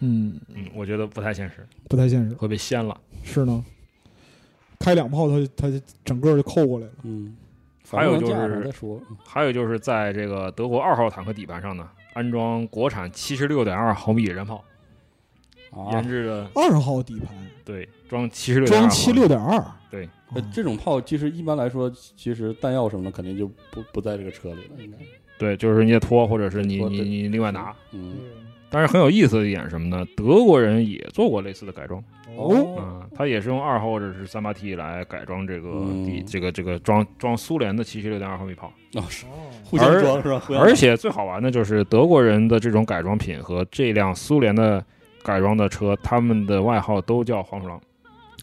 [0.00, 2.98] 嗯，嗯，我觉得不太现实，不太现实，会被掀了。
[3.22, 3.64] 是呢，
[4.80, 7.36] 开两炮，它，它就整个就扣过来了，嗯，
[7.90, 8.72] 还有就是。
[9.24, 14.64] 还有就是在这个德国二号坦克底盘上呢，安装国产七十六点二毫米野战炮，
[15.70, 17.28] 啊研，制的二号底盘
[17.64, 19.85] 对装七十六装七六点二，对，
[20.34, 24.96] 呃这种炮其实一般来说，其实弹药什么的肯定就不不在这个车里了，应该。
[25.38, 27.74] 对，就是你得拖，或者是你你你另外拿。
[27.92, 28.14] 嗯，
[28.70, 30.04] 但是很有意思的一点是什么呢？
[30.16, 32.02] 德国人也做过类似的改装
[32.36, 35.86] 哦，啊，他也是用二号或者是三八 T 来改装这个
[36.26, 38.72] 这个这个装装苏联的七十六点二毫米炮。
[38.94, 39.28] 哦是哦，
[39.62, 40.42] 互相装是吧？
[40.58, 44.82] 而且最好玩的就是德国人的这种改装品和这辆苏联的
[45.22, 47.78] 改装的车，他们的外号都叫黄鼠狼、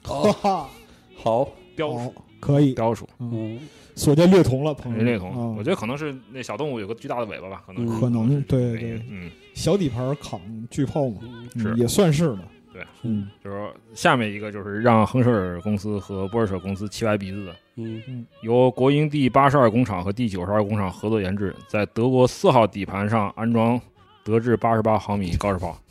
[0.03, 0.69] 哈哈，
[1.17, 3.59] 好，好雕鼠、，可以，雕鼠、嗯，嗯，
[3.95, 5.31] 所见略同了，朋友们，人类童。
[5.31, 12.39] 啊我觉得可能是那小动物有个巨大的尾巴吧，可能嗯可能对对对，嗯，小底盘扛巨炮嘛，嗯嗯是也算是的，
[12.73, 18.25] 对，嗯，就是说下面一个就是让亨舍尔公司和波尔舍公司气歪鼻子的，嗯。
[18.41, 23.79] 由国营第八十二工厂和第九十二工厂合作研制，在德国四号底盘上安装
[24.23, 25.77] 德制八十八毫米高射炮。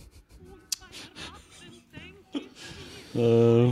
[3.15, 3.71] 呃，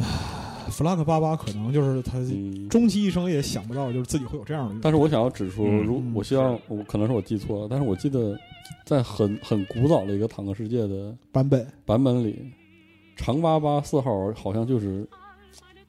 [0.69, 8.39] 弗拉克八八可能就是他嗯，终其一生也想不到，就是自己会有这样的，但是我想要指出，嗯如我希望我可能是我记错了，但是我记得
[8.85, 12.53] 在很很古早的一个坦克世界的版本，版本里，
[13.17, 15.09] 长八八四号好像就是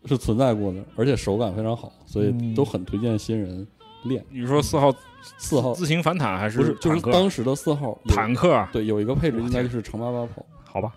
[0.06, 2.56] 是存在过的，而且手感非常好，所以嗯。
[2.56, 3.66] 都很推荐新人
[4.04, 4.24] 练。
[4.30, 4.94] 你说四号
[5.38, 5.74] 四号。
[5.74, 7.00] 自行反坦还是不是，就是？
[7.12, 10.94] 当时的四号坦克啊，对有一个配置应该就是长八八炮，好吧，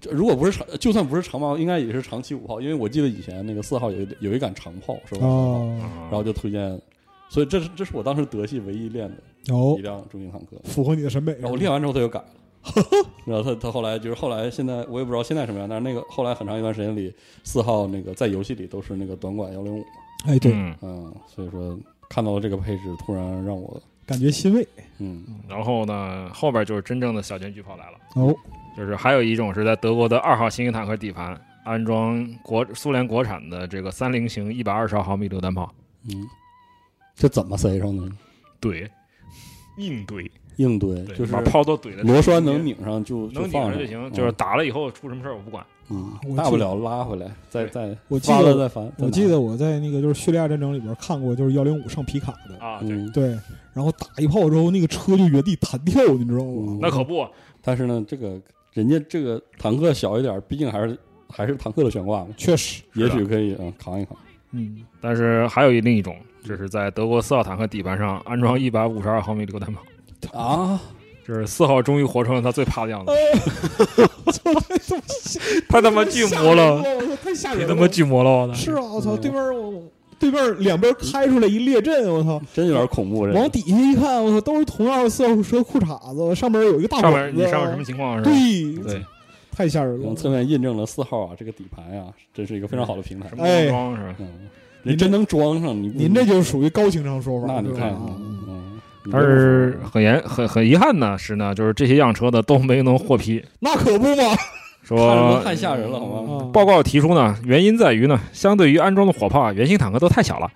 [0.00, 5.26] 这如果不是长，就算不是长炮，应该也是长期五炮，因为我记得以前那个四号有一有一杆长炮是吧？
[5.26, 6.80] 哦，然然后就推荐，
[7.28, 10.56] 所以这是这是我当时德系唯一练的哦一，辆重型坦克。
[10.64, 12.26] 符合你的审美，然后我练完之后他就改了，
[13.26, 17.12] 然后他他后来就是后来现在我也不知道现在什么样，但是那个后来很长一段时间里，
[17.44, 19.84] 四号那个在游戏里都是那个短管幺零五，
[20.26, 24.66] 哎，对，嗯，嗯，所以说看到了这个配置，突然让我感觉欣慰，
[24.98, 28.34] 嗯然后呢，后边就是真正的小型巨炮来了，哦，
[28.78, 35.68] 就是还有一种是在德国的二号新型坦克底盘安装国苏联国产的这个三菱型一百二十毫米榴弹炮，
[36.08, 36.24] 嗯，
[37.16, 38.08] 这怎么塞上呢？
[38.60, 38.88] 怼，
[39.78, 45.64] 硬怼，硬怼，就是把炮都怼在螺栓能拧上就能拧放上上就行，就是打了以后出什么事儿我不管。
[45.90, 48.70] 嗯我，大不了拉回来，再再我记得。
[48.98, 53.28] 我记得我在那个就是叙利亚战争里边看过，就是幺零五上皮卡的，啊，对，嗯，对，
[53.72, 56.78] 然后打一炮之后，那个车就原地弹跳，你知道吗嗯？
[56.82, 57.26] 那可不，
[57.62, 58.38] 但是呢，这个
[58.72, 64.16] 人家这个坦克小一点，毕竟还是还是坦克的悬挂嘛，确实，也许可以嗯扛一扛。
[64.52, 69.82] 嗯，但是还有一另一种，就是在德国四号坦克底盘上安装一百五十二毫米榴弹炮，
[70.38, 70.80] 啊，
[71.26, 73.12] 这是四号终于活成了他最怕的样子，
[74.24, 74.50] 我操，
[75.68, 76.82] 太他妈巨魔了，
[77.22, 78.54] 太吓人了，太他妈巨魔了，我操！
[78.54, 79.20] 是啊，我操，嗯。
[79.20, 79.82] 对面我
[80.18, 88.30] 对面两边开出来一列阵，我操，真有点恐怖，这往底下一看，我操，都是同样的四号车裤衩子，上面有一个大上管子，面你上面什么情况是吧？
[88.30, 89.04] 对对，
[89.52, 90.16] 太吓人了从。
[90.16, 93.36] 侧面印证了四号啊这个底盘啊，真是一个非常好的平台什。
[93.36, 94.14] 么哎装是吧？
[94.18, 94.48] 嗯，
[94.82, 103.42] 人真能装上你，您这就属于高情商说法，那你看，嗯，但是很严很很遗憾呢是呢，就是这些样车的都没能获批。
[103.60, 104.22] 那可不嘛，
[104.96, 106.44] 说太吓人了，好吗？
[106.44, 110.50] 啊，报告提出呢，原因在于呢，相对于安装的火炮啊，原型坦克都太小了。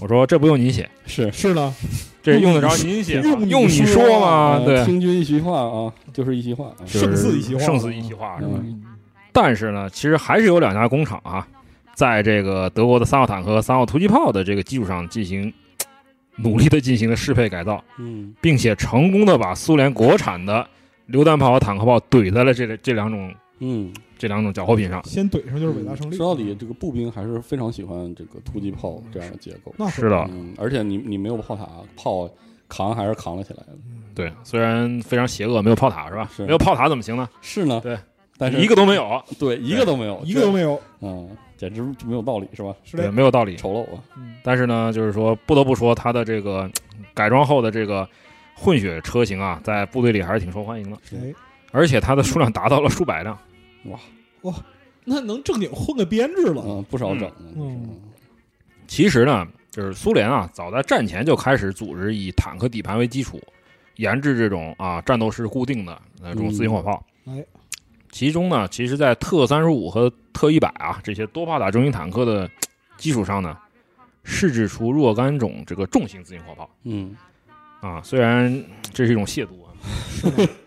[0.00, 1.72] 我说这不用您写，是是的，
[2.20, 3.28] 这用得着您写吗？
[3.28, 4.58] 用你用你说说吗？
[4.58, 6.72] 呃对，听君一席话啊，就是一席话。
[6.84, 8.52] 胜似一席话胜似一席话是吧？
[8.56, 8.82] 嗯
[9.32, 11.46] 但是呢，其实还是有两家工厂啊，
[11.94, 15.52] 在这个德国的三号坦克和三号突击炮的这个基础上进行
[16.36, 20.64] 努力的进行了适配改造，嗯并且成功的把苏联国产的
[21.06, 25.02] 榴弹炮和坦克炮怼在了这这两种嗯，这两种缴获品上。
[25.04, 26.16] 先怼上就是伟大胜利。
[26.16, 29.74] 说到底，这个步兵还是非常喜欢这个突击炮这样的结构。
[29.78, 32.28] 那是的，嗯，而且你你没有炮塔，炮
[32.68, 33.76] 扛还是扛了起来的。
[34.14, 36.28] 对，虽然非常邪恶，没有炮塔是吧？
[36.34, 37.28] 是没有炮塔怎么行呢？
[37.40, 37.98] 是呢，对，
[38.38, 42.74] 但是一个都没有，对一个都没有，一个都没有，这嗯，简直就没有道理，是吧？
[42.90, 43.56] 对，是的，没有道理。
[43.56, 44.02] 丑陋啊！
[44.16, 46.70] 嗯但是呢，就是说不得不说，它的这个
[47.14, 48.06] 改装后的这个
[48.54, 51.32] 混血车型啊，在部队里还是挺受欢迎的，哎，
[51.74, 53.36] 而且它的数量达到了数百辆。
[53.86, 53.98] 哇
[54.42, 54.54] 哇
[55.04, 56.62] 那能正经混个编制了。
[56.64, 57.30] 嗯，不少整。
[57.56, 58.00] 嗯
[58.86, 63.42] 其实呢，就是苏联啊，早在战前就开始组织以坦克底盘为基础，
[63.96, 67.04] 研制这种啊战斗式固定的那种自行火炮。
[67.26, 67.44] 嗯哎，
[68.12, 72.48] 其中呢，其实，在特三十五和特一百啊这些多炮塔重型坦克的
[72.96, 73.56] 基础上呢，
[74.22, 77.16] 试制出若干种这个重型自行火炮嗯
[77.80, 78.00] 啊。
[78.02, 79.72] 虽然这是一种亵渎啊，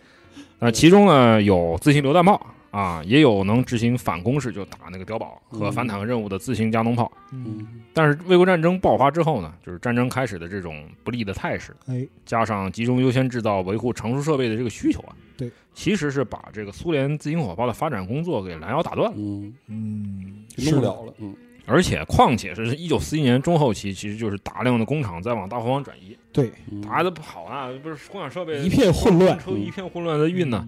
[0.59, 7.11] 那其中呢有自行榴弹炮啊，也有能执行反攻势就打那个碉堡和反坦克任务的自行加农炮。
[7.31, 19.17] 嗯，嗯但是卫国战争爆发之后呢，就是战争开始的这种不利的态势，哎，加上集中优先制造、维护成熟设备的这个需求啊，对，其实是把这个苏联自行火炮的发展工作给拦腰打断了。
[19.17, 21.13] 嗯，嗯，就弄不了了。
[21.19, 21.35] 嗯
[21.67, 30.65] 而且，况且是一九四一年中后期，其实就是大量的工厂在往大后方转移，对，嗯，打的不好啊，不是工厂设备一片混乱车一片混乱的运呢。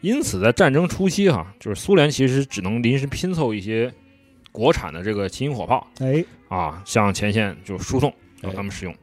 [0.00, 3.92] 因此，在战争初期哈，就是苏联其实只能临时拼凑一些
[4.50, 8.94] 国产的这个轻型火炮，哎，啊，向前线就输送，让哎他们使用。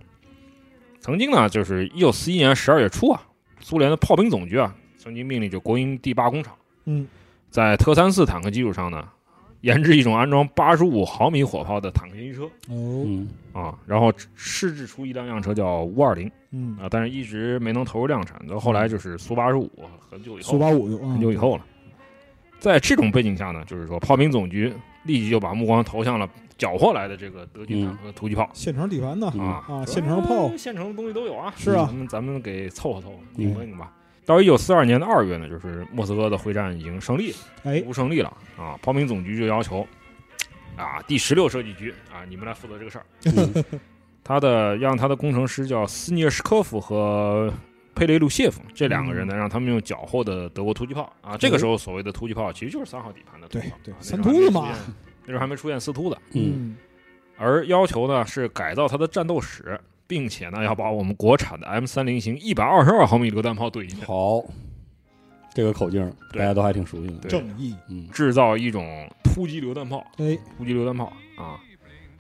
[1.00, 3.22] 曾经呢，就是一九四一年十二月初啊，
[3.62, 7.08] 苏联的炮兵总局啊，曾经命令就国营第八工厂，嗯，
[7.50, 9.08] 在特三四坦克基础上呢，
[9.68, 12.46] 研制一种安装八十五毫米火炮的坦克型车。
[12.70, 16.32] 哦，嗯啊，然后试制出一辆样车叫五二零。
[16.52, 18.40] 嗯，啊，但是一直没能投入量产。
[18.48, 19.70] 到后来就是苏八十五，
[20.10, 21.66] 很久以后苏，八五很久以后了。
[22.60, 28.50] 在这种背景下呢，就是说炮兵总局立即就把目光投向了缴获来的这个德军坦克突击炮。
[28.54, 29.66] 现成底盘的嗯啊。
[29.68, 30.48] 啊，现成的炮。
[30.48, 31.54] 哎，现成的东西都有啊。
[31.58, 31.86] 是啊。
[31.86, 33.46] 咱们咱们给凑合凑合，嗯。
[33.46, 33.92] 拧吧拧吧。
[34.28, 38.78] 到一九四二年的二月呢，就是莫斯科的会战已经胜利，哎，无胜利了啊。
[38.82, 39.88] 炮兵总局就要求
[40.76, 43.06] 啊，第十六设计局啊，你们来负责这个事儿。
[43.24, 43.64] 嗯
[44.26, 47.50] 他的让他的工程师叫斯涅什科夫和
[47.96, 51.38] 佩雷鲁谢夫这两个人呢，让他们用缴获的德国突击炮啊。
[51.38, 54.94] 这个时候所谓的突击炮其实就是三号底盘的突击炮，对三突子嘛，那时候还没出现
[55.26, 56.22] 那时候还没出现四突的。
[56.34, 56.76] 嗯，
[57.38, 64.44] 而要求呢是改造他的战斗室，并且呢要把我们国产的 M 三零型一百二十二毫米榴弹炮怼进去，好，
[65.54, 67.18] 这个口径大家都还挺熟悉的。
[67.18, 70.06] 对正义，嗯制造一种突击榴弹炮。
[70.18, 71.06] 哎，突击榴弹炮
[71.38, 71.60] 啊。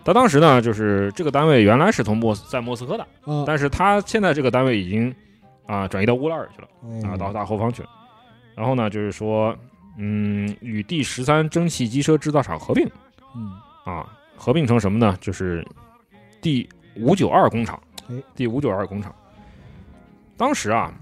[0.03, 5.13] 他当时呢，就是这个单位原来是从莫斯在莫斯科的，嗯，但是他现在这个单位已经
[5.65, 7.89] 啊转移到乌拉尔去了哦啊，到大后方去了。
[8.55, 9.53] 然后呢，就是说，
[9.97, 12.89] 嗯，与第十三蒸汽机车制造厂合并
[13.35, 13.51] 嗯，
[13.83, 15.17] 啊，合并成什么呢？
[15.19, 15.67] 就是
[16.41, 16.67] 第
[16.99, 19.13] 五九二工厂哎，第五九二工厂。
[20.35, 20.93] 当时啊，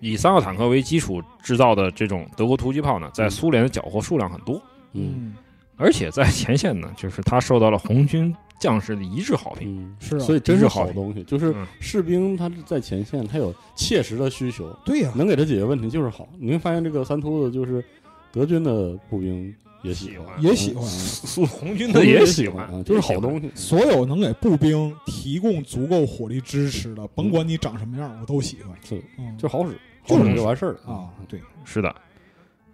[0.00, 4.60] 以三号坦克为基础制造的这种德国突击炮呢，在苏联的缴获数量很多。
[4.92, 5.34] 嗯
[5.76, 9.76] 而且在前线呢，就是它受到了红军将士的一致好评。
[9.76, 16.28] 嗯，是啊所以真是好好东西，就是嗯士兵他在前线，他有切实的需求，对呀，能给他解决问题就是好。
[16.38, 17.84] 你会发现这个三秃子就是
[18.30, 20.84] 德军的步兵也喜欢，也喜欢。
[20.84, 23.50] 嗯苏红军红的也喜喜欢啊，就是好东西。
[23.54, 28.76] 所有能给步兵提供足够火力支持的，甭管你长什么样，我都喜欢。
[28.82, 30.92] 是的，嗯，就好使，就是好使就完事儿了。
[30.92, 31.94] 啊，对，是的。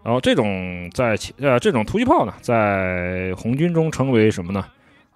[0.02, 4.64] 然后这种在其呃这种突击炮呢，在红军中称为什么呢？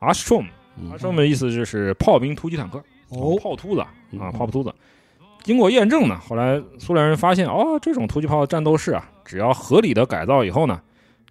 [0.00, 0.44] 阿什 m
[0.80, 0.90] 嗯。
[0.90, 4.18] 阿什 m 的意思就是炮兵突击坦克，哦，炮突子啊，嗯。
[4.32, 4.74] 炮突子。
[5.42, 10.80] 经过验证呢，后来苏联人发现，哦，这种突击炮的战斗室啊，只要合理的改造以后呢，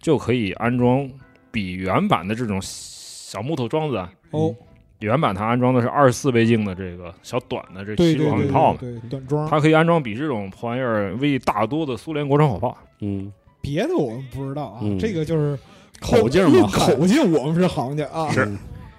[0.02, 1.08] 就可以安装
[1.50, 4.54] 比原版的这种小木头桩子啊，哦，
[4.98, 9.48] 原版它安装的是二十四倍镜的这个小短的这七对对对六毫米炮嘛，对，短装。
[9.48, 12.76] 它可以安装比这种破玩意儿威力大多的苏联国产火炮。
[13.00, 14.98] 嗯，别的我们不知道啊，嗯。
[14.98, 15.58] 这个就是
[16.00, 18.28] 口径嘛， 口径我们是行家啊。
[18.30, 18.44] 是。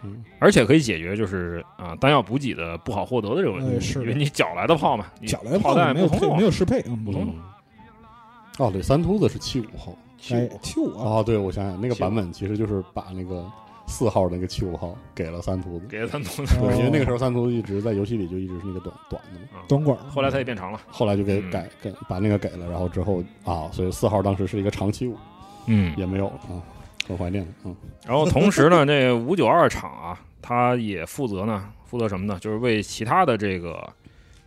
[0.04, 0.24] 嗯。
[0.40, 7.36] 而且可以解决就是啊、弹药补给的不好获得的这个问题，哎是因为你缴来的炮嘛，缴来的炮弹没有配没有适配，嗯不通嗯。
[8.58, 9.96] 哦，对，三秃子是七五号，
[10.32, 13.46] 哎，就啊，啊，对，我想想，那个版本其实就是把那个
[13.88, 20.80] 四号那个七五号给了三秃子，给了三秃子对，因为那个时候三秃子一直在游戏里就一直是那个短短的嘛，短管，后来他也变长了。
[20.88, 21.52] 后来就给嗯。
[21.52, 25.18] 改给把那个给了，然后之后啊，所以四号当时是一个长七五
[25.66, 26.62] 嗯，也没有了啊，
[27.08, 27.76] 很怀念的，嗯。
[28.08, 32.38] 然后同时呢，这五九二厂啊，它也负责呢，负责什么呢？
[32.40, 33.86] 就是为其他的这个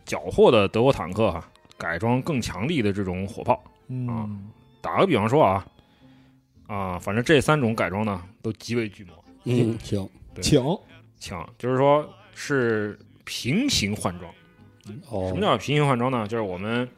[0.07, 1.45] 缴获的德国坦克哈、
[1.77, 3.63] 改装更强力的这种火炮。
[3.89, 4.49] 嗯，
[4.87, 5.67] 打个比方说啊，
[6.69, 9.25] 啊，反正这三种改装呢都极为巨魔。
[9.43, 10.09] 嗯，请
[10.41, 10.79] 请请
[11.19, 14.33] 枪就是说是平行换装。
[15.11, 16.29] 哦，什么叫平行换装呢？
[16.29, 16.89] 就是我们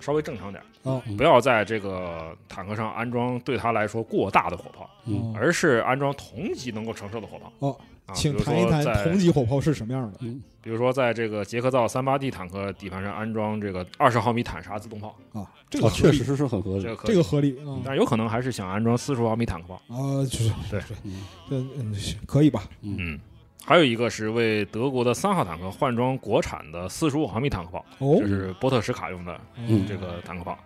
[0.00, 7.52] 稍微正常点儿，哦嗯不要在这个坦克上安装对它来说过大的火炮，嗯而是安装同级能够承受的火炮。
[7.60, 15.46] 哦，啊，请谈一谈同级火炮是什么样的嗯比如说，在这个捷克造三八 D 坦克底盘上安装这个二十毫米坦沙自动炮，啊？
[15.70, 19.74] 这个哦，确实是是很合理，这个这个合理啊但有可能还是想安装四十毫米坦克炮。
[19.88, 21.12] 啊，就是对 嗯
[21.48, 21.94] 这嗯
[22.26, 22.64] 可以吧？
[22.82, 23.20] 嗯嗯，
[23.64, 30.58] 还有一个是为德国的三号坦克换装国产的四十五毫米坦克炮，哦这，是波特什卡用的嗯这个坦克炮。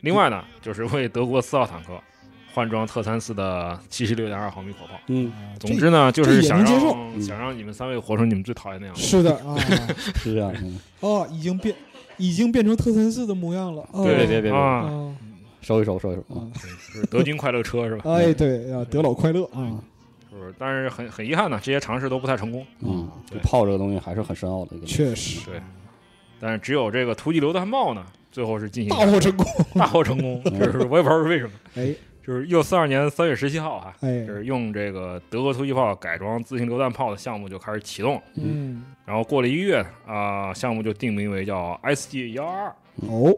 [0.00, 2.02] 另外呢，就是为德国四号坦克
[2.52, 4.98] 换装特三四的七十六点二毫米火炮。
[5.08, 6.72] 嗯，啊总之呢，就是想让
[7.14, 9.08] 嗯想让你们三位活成你们最讨厌那样这子。
[9.08, 9.56] 是的啊
[10.16, 11.74] 是这样，嗯，哦，已经变
[12.16, 13.82] 已经变成特三四的模样了。
[13.92, 15.16] 哦别别别啊，啊
[15.60, 16.46] 收一收，收一收啊，
[17.10, 18.10] 德军快乐车是吧？
[18.12, 19.78] 哎，对啊，德老快乐啊！
[20.30, 20.54] 是不是？
[20.58, 22.66] 但是很很遗憾呢，这些尝试都不太成功。
[22.80, 23.08] 嗯，
[23.42, 25.60] 炮这个东西还是很深奥的一个，确实，对，
[26.40, 29.46] 但是只有这个突击榴弹炮呢，最后是进行大获成功。
[29.74, 30.42] 大获成功。
[30.58, 31.94] 就是我也不知道是为什么，哎
[32.30, 42.72] 就是一九四二年三月十七号啊，哎，就是用这个德国突击炮改装自行榴弹炮的项目就开始启动，嗯，然后过了一个月啊、项目就定名为叫 SG 幺二。
[43.08, 43.36] 哦，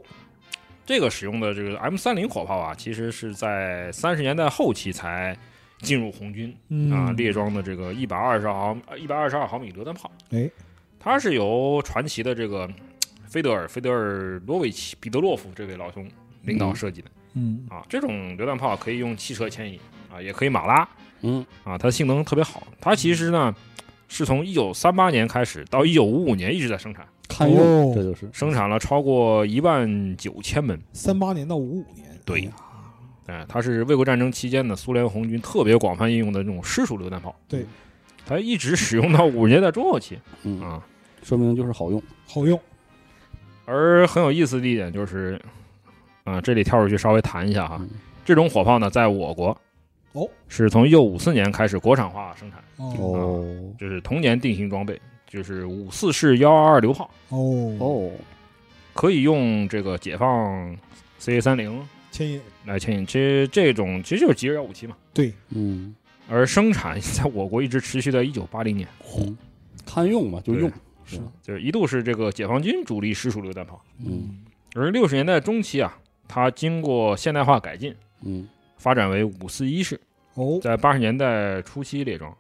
[0.85, 5.35] 这个使用的这个 M 三零火炮啊，其实是在三十年代后期才
[5.79, 10.13] 进入红军嗯啊列装的这个一百二十毫一百二十二毫米榴弹炮。
[10.33, 10.51] 哎，
[11.01, 12.69] 它是由传奇的这个
[13.27, 16.07] 菲德尔菲德尔罗维奇彼得洛夫这位老兄
[16.43, 17.83] 领导设计的、嗯啊。
[17.89, 19.79] 这种榴弹炮可以用汽车牵引
[20.13, 20.89] 啊，也可以马拉
[21.23, 22.67] 嗯啊，它性能特别好。
[22.81, 23.55] 它其实呢
[24.09, 30.81] 是从一九三八年开始到一九五五年一直在生产，堪用，哦这就是生产了超过一万九千门。
[30.93, 32.53] 三八年到五五年，对哎呀
[33.27, 37.35] 哎，它是卫国战争期间的苏联红军特别广泛应用的这种湿属榴弹炮。
[37.49, 37.65] 对，
[38.27, 40.83] 它一直使用到五十年代中后期嗯，啊。
[41.23, 42.61] 说明就是好用，好用。
[43.65, 45.41] 而很有意思的一点就是，
[46.25, 47.89] 啊，这里跳出去稍微谈一下哈，嗯
[48.25, 49.57] 这种火炮呢，在我国
[50.13, 58.11] 哦是从一九五四年开始国产化生产，哦哦就是同年定型装备，就是五四式幺二二榴炮，哦，哦，
[58.93, 60.77] 可以用这个解放
[61.19, 63.05] CA 三零牵引来牵引。
[63.05, 65.95] 其实这种其实就是吉尔幺五七嘛，对，嗯
[66.29, 68.89] 而生产在我国一直持续到一九八零年。
[69.19, 69.37] 嗯，
[69.85, 70.71] 堪用嘛，就用，
[71.05, 74.45] 是就是一度是这个解放军主力实属榴弹炮，嗯
[74.75, 75.99] 而六十年代中期啊，
[76.35, 80.01] 它经过现代化改进，嗯，发展为五四一式，
[80.33, 82.35] 哦，在八十年代初期列装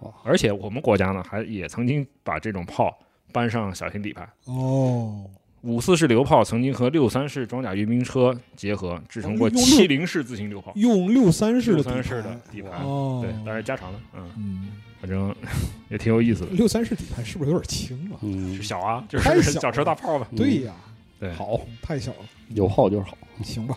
[0.00, 0.12] 哇。
[0.22, 2.94] 而且我们国家呢，还也曾经把这种炮
[3.32, 4.28] 搬上小型底盘。
[4.44, 5.24] 哦，
[5.62, 14.68] 五四式榴炮曾经和六三式装甲运兵车结合，制成过七零式自行榴炮，用六三式的底六三式的盘底盘，哦，对，当然加长的，嗯，嗯，
[15.00, 15.34] 反正
[15.88, 16.50] 也挺有意思的。
[16.50, 18.20] 六三式底盘是不是有点轻啊？
[18.20, 18.54] 嗯。
[18.54, 20.28] 是，小啊，就是小车大炮吧。
[20.32, 20.36] 嗯。
[20.36, 20.74] 对呀，
[21.20, 22.18] 对，好，太小了，
[22.50, 23.76] 有炮就是好，行吧？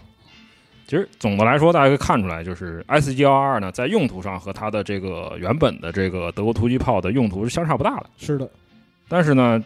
[0.88, 8.10] 其实总的来说，大家可以看出来，就是 S G 幺二呢，在用途上和它的这个原本的这个德国突击炮的用途是相差不大的。
[8.18, 8.50] 是的，
[9.10, 9.62] 但是呢，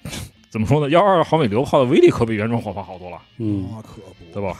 [0.50, 0.90] 怎么说呢？
[0.90, 4.42] 幺二毫米榴炮的威力可比原装火炮好多了，嗯，那可不，对？
[4.42, 4.56] 吧？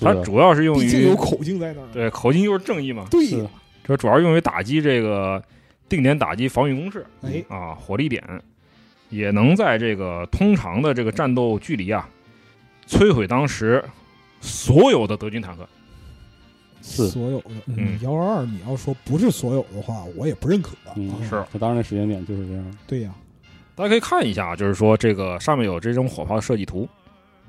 [0.00, 1.86] 它主要是用于毕竟有口径在那儿。
[1.92, 3.48] 对口径就是正义嘛，是对，
[3.84, 5.42] 这主要用于打击这个
[5.88, 8.22] 定点打击防御工事哎，啊，火力点，
[9.08, 12.08] 也能在这个通常的这个战斗距离啊，
[12.86, 13.84] 摧毁当时
[14.40, 15.66] 所有的德军坦克。
[16.82, 17.08] 是。
[17.08, 20.76] 所有的，嗯幺二二，你要说不是所有的话，我也不认可。
[20.96, 21.16] 嗯啊。
[21.28, 21.44] 是。
[21.52, 23.14] 那当然，那时间点就是这样，对呀，
[23.74, 26.88] 大家可以看一下，就是说这个上面有这种火炮设计图，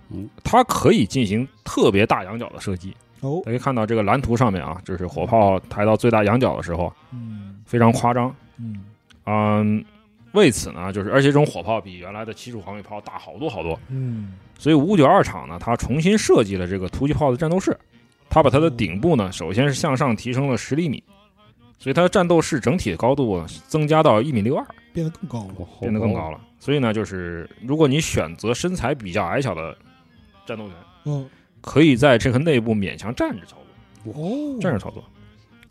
[0.09, 2.95] 嗯，它可以进行特别大仰角的设计。
[3.21, 3.41] 哦。
[3.45, 7.61] 大，家可以看到这个蓝图上面啊，就是火炮抬到最大仰角的时候嗯。
[7.65, 8.33] 非常夸张。
[8.59, 8.85] 嗯，
[9.25, 9.85] 嗯，
[10.37, 17.77] 为此呢，就是而且这种火炮比原来的七十五毫米炮大好多好多，嗯，所以五九二厂呢，它重新设计了这个突击炮的战斗室，
[18.29, 21.03] 它把它的顶部呢，首先是向上提升了十厘米，
[21.79, 25.53] 所以它的战斗室整体的高度增加到一米六二，变得更高了。
[25.57, 26.39] 哦变得更高了。
[26.59, 29.77] 所以呢，就是如果你选择身材比较矮小的
[30.45, 30.73] 战斗员，
[31.05, 31.29] 嗯，
[31.61, 33.57] 可以在这个内部勉强站着操
[34.03, 34.13] 作。
[34.13, 35.03] 哦，站着操作，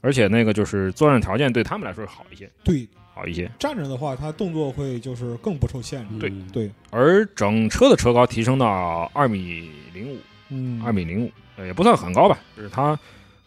[0.00, 2.86] 而且那个就是作战条件对他们来说是好一些，对
[3.16, 3.50] 好一些。
[3.58, 6.18] 站着的话，它动作会就是更不受限制。
[6.20, 6.28] 对。
[6.28, 6.46] 嗯。
[6.52, 10.18] 对，而整车的车高提升到二米零五，
[10.50, 12.96] 嗯，二米零五，呃也不算很高吧，就是它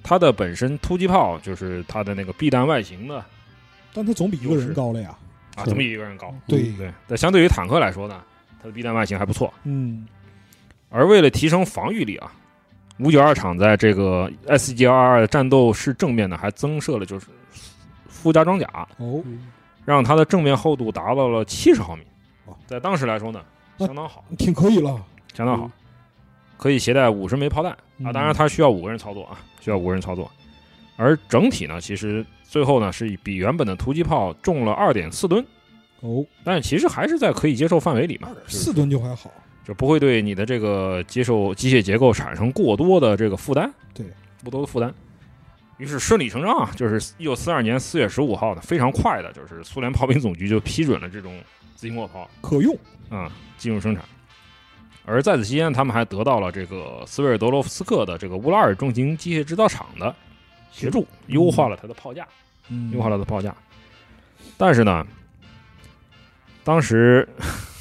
[0.01, 3.23] 它的本身突击炮就是它的那个避弹外形的
[3.93, 5.15] 但它总比一个人高了呀。
[5.55, 6.33] 啊，总比一个人高。
[6.47, 8.23] 对，对，但相对于坦克来说呢，
[8.59, 9.53] 它的避弹外形还不错。
[9.65, 10.07] 嗯，
[10.89, 12.31] 而为了提升防御力啊，
[12.99, 17.27] 五九二厂在这个 SG 二二的战斗室正面呢，还增设了就是
[18.07, 18.67] 附加装甲，
[18.97, 19.47] 哦，嗯
[19.89, 22.03] 让它的正面厚度达到了七十毫米
[22.45, 22.53] 哇。
[22.67, 23.43] 在当时来说呢，
[23.79, 25.03] 相当好，挺可以了。
[25.33, 25.71] 相当好，
[26.57, 27.77] 可以携带五十枚炮弹啊。
[27.97, 30.29] 嗯当然，它需要五个人操作啊，需要五个人操作。
[30.95, 35.43] 而整体呢，其实最后呢是比原本的突击炮重了二点四吨，
[36.01, 39.31] 哦，但是其实还是在可以接受范围里嘛四吨就还好。
[39.65, 44.05] 就不会对你的这个接受机械结构产生过多的这个负担，对，
[44.43, 44.93] 过多的负担。
[45.79, 51.41] 于是顺理成章啊，就是一九四二年四月十五号呢，非常快的，就是苏联炮兵总局就批准了这种
[51.75, 52.77] 自行火炮可用。
[53.09, 54.03] 啊、进入生产。
[55.05, 60.13] 而在此期间，他们还得到了这个斯维尔德罗夫斯克的这个乌拉尔重型机械制造厂的
[60.71, 62.27] 协助，优化了它的炮架，
[62.67, 63.55] 嗯，优化了它的炮架。
[64.57, 65.07] 但是呢，
[66.63, 67.27] 当时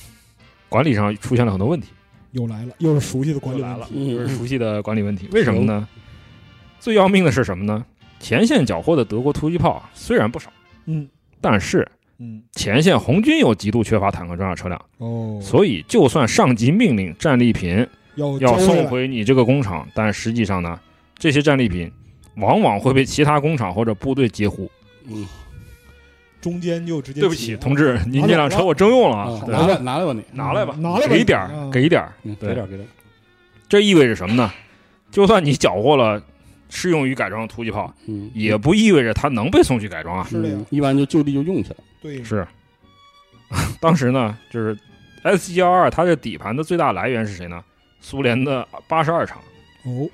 [0.70, 1.88] 管理上出现了很多问题。
[2.30, 4.14] 又来了，又是熟悉的管理又来了，问题。
[4.14, 5.28] 就是熟悉的管理问题。
[5.32, 5.88] 为什么呢？
[6.80, 7.84] 最要命的是什么呢？
[8.20, 10.50] 前线缴获的德国突击炮啊虽然不少，
[10.86, 11.08] 嗯。
[11.40, 20.80] 但是嗯，前线红军又极度缺乏坦克装甲车辆，哦，所以就算上级命令战利品要要送回你这个工厂，但实际上呢，
[21.16, 21.88] 这些战利品
[22.36, 24.68] 往往会被其他工厂或者部队截胡。
[25.06, 25.24] 嗯。
[26.40, 31.70] 中间就直接对不起，同志，您这辆车我征用了拿来拿来吧你，拿来吧，拿来吧给一点儿，嗯。
[31.70, 32.12] 给一点儿。
[32.24, 32.86] 给点儿给点儿，
[33.68, 34.52] 这意味着什么呢？
[35.10, 36.20] 就算你缴获了
[36.68, 40.26] 适用于改装的突击炮，嗯，也不意味着它能被送去改装啊。
[40.28, 40.54] 是的呀。
[40.58, 42.46] 嗯一般就就地就用起来，对，是，
[43.80, 44.76] 当时呢，就是
[45.22, 47.64] S 幺二它的底盘的最大来源是谁呢？
[48.00, 49.38] 苏联的八十二厂。
[49.84, 50.08] 哦，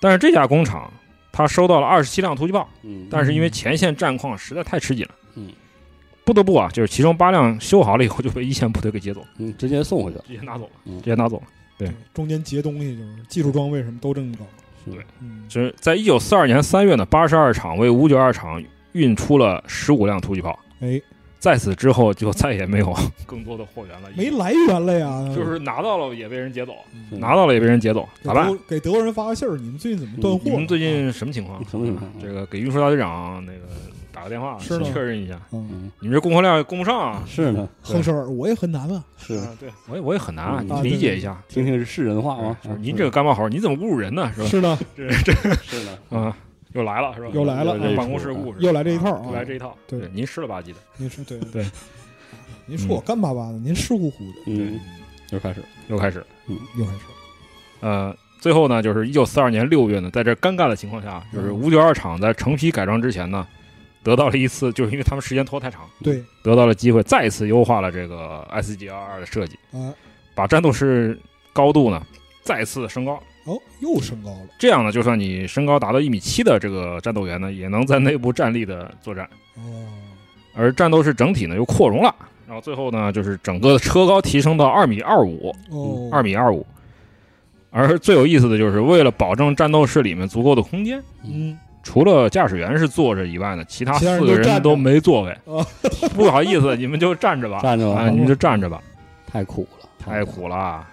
[0.00, 0.92] 但是这家工厂
[1.32, 5.48] 它收到了二十七辆突击炮，嗯，但是因为前线战况实在太吃紧了，嗯，
[6.24, 10.98] 不得不啊，就是其中八辆修好了以后就被一线部队给劫走，嗯直接送回去了，直接拿走了，嗯。
[10.98, 11.44] 直接拿走了。
[11.78, 14.44] 对，中间截东西就是技术装备什么都这么高。
[14.90, 15.04] 是对。
[15.20, 18.62] 嗯，就是在一九四二年三月呢，八十二厂为五九二厂
[18.92, 21.00] 运出了十五辆突击炮，哎，
[21.38, 22.94] 在此之后就再也没有
[23.26, 26.74] 更多的货源了，没来源了呀，就是拿到了也被人劫走，
[27.10, 27.18] 嗯。
[27.20, 28.46] 拿到了也被人劫走，咋办？
[28.46, 28.56] 给德？
[28.56, 30.40] 国给德国人发个信儿，你们最近怎么断货？
[30.44, 31.62] 你们最近什么情况？
[31.68, 33.58] 什么情况这个给运输大队长那个
[34.20, 37.22] 打个电话，是确认一下，嗯，嗯你们这供货量供不上啊。
[37.26, 39.02] 是呢亨舍尔，我也很难啊。
[39.16, 41.42] 是，啊，对我也我也很难啊，嗯你理解一下。
[41.48, 42.54] 听听是人话吗？
[42.62, 44.30] 就是您这个干巴猴，你怎么侮辱人呢？
[44.34, 44.46] 是吧？
[44.46, 45.08] 是呢，这，
[45.62, 46.36] 是的， 啊，
[46.74, 47.28] 又来了是吧？
[47.32, 49.74] 又来了嗯这办公室故事，又来这一套啊又来这一套。
[49.86, 51.66] 对您湿了吧唧的， 您说对对，
[52.66, 54.78] 您说我干巴巴的，您湿乎乎的，嗯，
[55.30, 56.22] 又开始，又开始。
[56.46, 56.98] 嗯又开始
[57.80, 63.46] 呃，最后呢，就是一九四二年六月呢，在这尴尬的情况下，就是五九二厂在成批改装之前呢，
[64.02, 69.92] 得到了一次，就是因为他们时间拖太长，对得到了机会，再一次优化了这个 SG 二二的设计，啊，
[70.34, 71.18] 把战斗室
[71.52, 72.02] 高度呢
[72.42, 73.20] 再次升高。
[73.46, 79.24] 哦，又升高了，这样呢，就算你身高达到一米七的这个战斗员呢，也能在内部站立的作战。
[79.56, 79.88] 哦，
[80.54, 82.14] 而战斗室整体呢又扩容了，
[82.46, 86.64] 然后最后呢，就是整个的车高提升到二米二五，哦，二米二五。
[87.70, 95.36] 而最有意思的就是，为了保证战斗室里面足够的空间，嗯，除了驾驶员是坐着以外呢，其他四个人都没座位。
[95.44, 95.66] 哦。
[96.14, 98.02] 不好意思，你们就站着吧，站着吧。
[98.02, 98.82] 啊，你们就站着吧，
[99.26, 100.86] 太苦了，太苦了。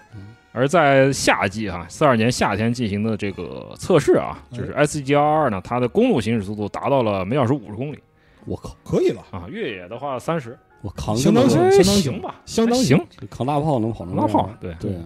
[0.54, 4.58] 而在夏季哈，四二年夏天进行的这个测试啊，哎。
[4.58, 8.00] 就是 S G 二二呢，它的公路行驶速度达到了每小时五十公里。
[8.46, 12.98] 我靠，可以了，啊，越野的话三十，我扛相当相当行吧，相当行，
[13.30, 14.74] 扛大炮能跑成这样拉炮对。
[14.80, 14.96] 对。
[14.96, 15.04] 啊，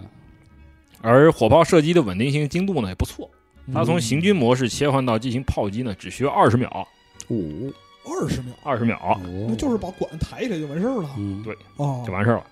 [1.02, 3.28] 而火炮射击的稳定性精度呢也不错，
[3.72, 4.00] 它从嗯。
[4.00, 6.88] 行军模式切换到进行炮击呢，只需要二十秒，
[7.28, 7.72] 五
[8.04, 9.20] 二十秒，二十秒。
[9.48, 12.46] 那就是把管抬起来就完事儿了，嗯，对哦，就完事儿了。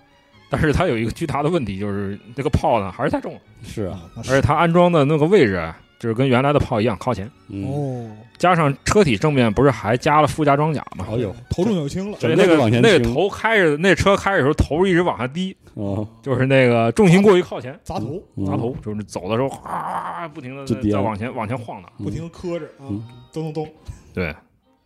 [0.49, 11.05] 但是它有一个巨大的问题，就是这个炮呢还是太重了，是啊，而且它安装的那个位置啊，就是跟原来的炮一样靠前，嗯，哦，加上车体正面不是还加了附加装甲吗？
[11.07, 18.47] 哦呦，头重脚轻了，对那个那个头开着，那车开着的时候头一直往下低，哦，就是那个重心过于靠前，砸头，嗯。
[18.47, 21.91] 砸头，就是走的时候哗不停的在往前往前晃荡。
[21.99, 22.03] 嗯。
[22.05, 23.73] 不停的磕着啊嗯，咚咚咚，
[24.11, 24.35] 对，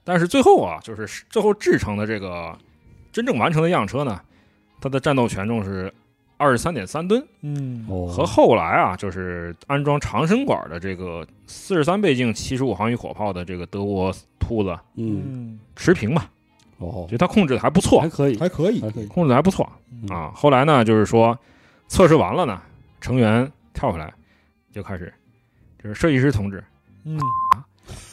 [0.04, 2.54] 但是最后啊，就是最后制成的这个
[3.14, 4.20] 真正完成的样车呢，
[4.82, 5.94] 它的战斗权重是
[6.38, 7.86] 二十三点三吨，嗯。
[7.90, 16.30] 哦，和后来啊，就是安装长身管的这个四十三倍镜七十五毫米火炮的这个德国秃子嗯，嗯，持平吧，
[16.78, 17.06] 哦。
[17.10, 18.02] 觉，得他控制的还不错。
[18.02, 18.82] 还，可以，还可以。
[18.82, 19.70] 还可以，控制的还不错。
[19.92, 20.10] 嗯。
[20.10, 20.32] 啊。
[20.36, 21.38] 后来呢，就是说
[21.88, 22.62] 测试完了呢，
[23.00, 24.14] 成员跳出来
[24.72, 25.14] 就开始，
[25.82, 26.64] 就是设计师同志，
[27.06, 27.20] 嗯，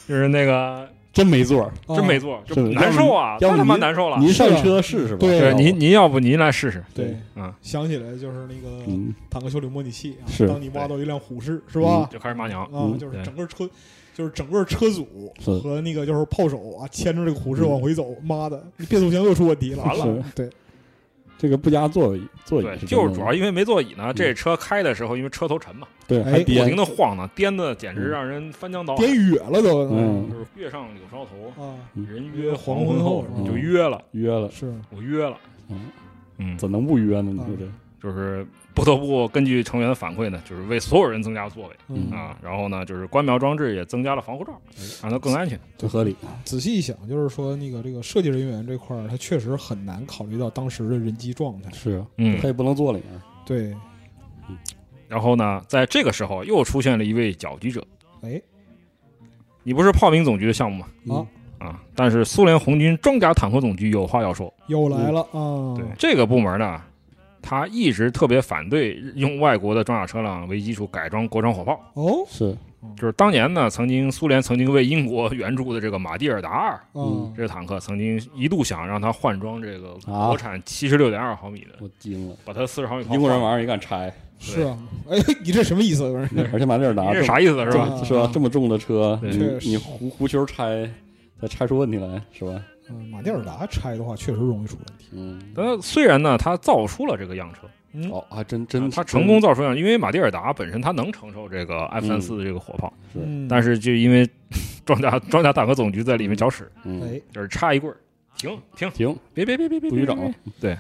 [0.07, 4.19] 就是那个真没座儿，啊真没做，就难受啊，太他妈要不您难受了。
[4.19, 5.19] 您上车试试吧。
[5.21, 12.09] 对对，您您要不您来试试，对，嗯，想起来就是那个嗯，坦克修理模拟器啊，是当你挖到一辆虎式是吧？
[12.11, 13.69] 就开始骂娘，啊，嗯就是整个车，
[14.15, 15.07] 就是整个车组
[15.39, 20.51] 是和那个就是炮手啊，牵着这个虎式嗯往回走，妈的，变速箱又出问题了，完了是对，
[21.43, 28.11] 这个不加座椅，座椅就是主要因为没座椅呢，这车开的时候因为车头沉嘛，对，哎还不停的晃呢，颠的简直嗯。
[28.11, 29.05] 让人翻江倒海。
[29.05, 30.31] 颠远了都，嗯。
[30.31, 34.73] 就是月上柳梢头，啊，人约黄黄昏后，你就约了，约了，是。
[34.95, 35.37] 我约了，
[35.69, 35.81] 嗯，
[36.39, 37.33] 嗯，怎能不约呢？
[37.33, 44.53] 你啊说这，就是不得不根据成员的反馈呢，就是为所有人增加座位嗯啊，然后呢，就是观瞄装置也增加了防护罩，
[45.03, 45.59] 让它更安全。
[45.77, 46.17] 这合理。
[46.45, 51.71] 仔细一想，就是说那个这个设计人员这块儿，他确实很难考虑到当时的人机状态。
[51.73, 53.23] 是啊，嗯他，也不能坐里面。
[53.45, 53.75] 对，
[55.09, 57.87] 然后呢，在这个时候又出现了一位搅局者，
[58.23, 58.41] 哎，
[59.63, 61.29] 你不是炮兵总局的项目吗？
[61.59, 64.53] 啊，啊，但是苏联红军装甲坦克总局有话要说。
[64.69, 65.75] 又来了啊！
[65.77, 66.81] 对这个部门呢，
[67.43, 71.79] 他一直特别反对用外国的装甲车辆为基础改装国产火炮。
[71.95, 72.57] 哦，是，
[72.97, 84.79] 就是当年呢，曾经苏联曾经为英国援助的这个马蒂尔达二嗯，这个坦克，曾经一度想让它换装这个啊国产七十六点二毫米的，我惊了，把它四十毫米英国人玩意儿也敢拆，是啊，
[85.11, 86.11] 哎，你这什么意思？
[86.11, 88.01] 不是 而且马蒂尔达这啥意思是吧？
[88.05, 88.31] 是吧？
[88.33, 90.89] 这么重的车，你你胡胡球拆，
[91.41, 92.61] 再拆出问题来是吧？
[92.91, 95.09] 嗯，马蒂尔达拆的话，确实容易出问题。
[95.13, 97.61] 嗯，但虽然呢，他造出了这个样车，
[97.93, 104.29] 嗯，哦，还真真他成功造出样，因为马蒂尔达本身他能承受这个 F 三四的这个火炮，是嗯但是就因为
[104.85, 107.97] 装甲装甲坦克总局在里面搅屎，嗯，哎，就是插一棍儿，
[108.37, 110.77] 停停，停，别别别别别，不许整，对，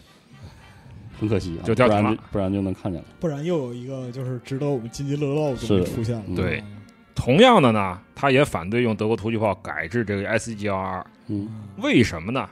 [1.20, 3.06] 很可惜啊，就掉井了不然就不然就能看见了。
[3.20, 6.24] 不然又有一个就是值得我们津津乐道的东西出现了。
[6.26, 6.62] 嗯对
[7.14, 12.48] 同样的呢，他也反对用德国突击炮改制这个 SGR，嗯，为什么呢？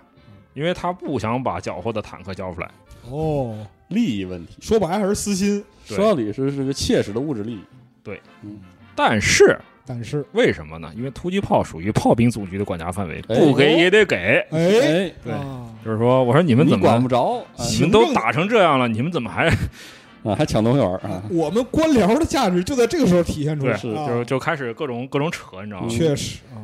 [0.55, 2.71] 因为他不想把缴获的坦克交出来。
[3.09, 3.57] 哦，
[3.89, 5.97] 利益问题，说白还是私心，对。
[5.97, 7.61] 说到底是是个切实的物质利益。
[8.03, 8.59] 对，嗯，
[8.95, 10.93] 但是但是，为什么呢？
[10.97, 14.17] 因为突击炮属于炮兵总局的管辖范围，哎不给也得给。
[14.51, 15.33] 哎，哎，对。
[15.33, 15.67] 啊。
[15.85, 19.49] 就是说，我说你们你怎么管不着，啊你们都打成这样了，你们怎么还
[20.23, 21.23] 啊，还抢东西玩儿啊？
[21.31, 24.07] 我们官僚的价值就在这个时候体现出对来，是啊。
[24.07, 25.89] 就就开始各种各种扯，你知道吗？
[25.89, 26.61] 确实啊，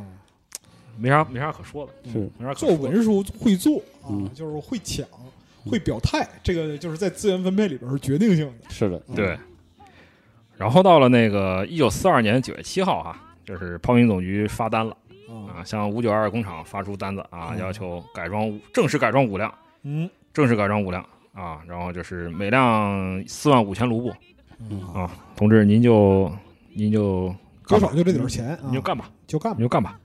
[0.98, 2.82] 没啥没啥可说的，是，没啥可做说的。
[2.82, 5.06] 文书会做啊嗯，就是会抢，
[5.64, 8.70] 会表态，这个就是在资源分配里边是决定性的。
[8.70, 9.38] 是的，对，
[10.56, 14.96] 然后到了那个一九四二年九月七号哈，就是炮兵总局发单了
[15.28, 24.12] 啊，啊，向五九二工厂发出单子啊，嗯要求改装五正式改装五辆，嗯正式改装五辆啊，然后就是每辆四万五千卢布
[24.70, 26.32] 嗯啊，同志您就
[26.74, 27.28] 您就
[27.64, 29.64] 干吧多少就这点钱啊，你就干吧，就干吧你。
[29.64, 29.98] 就干吧。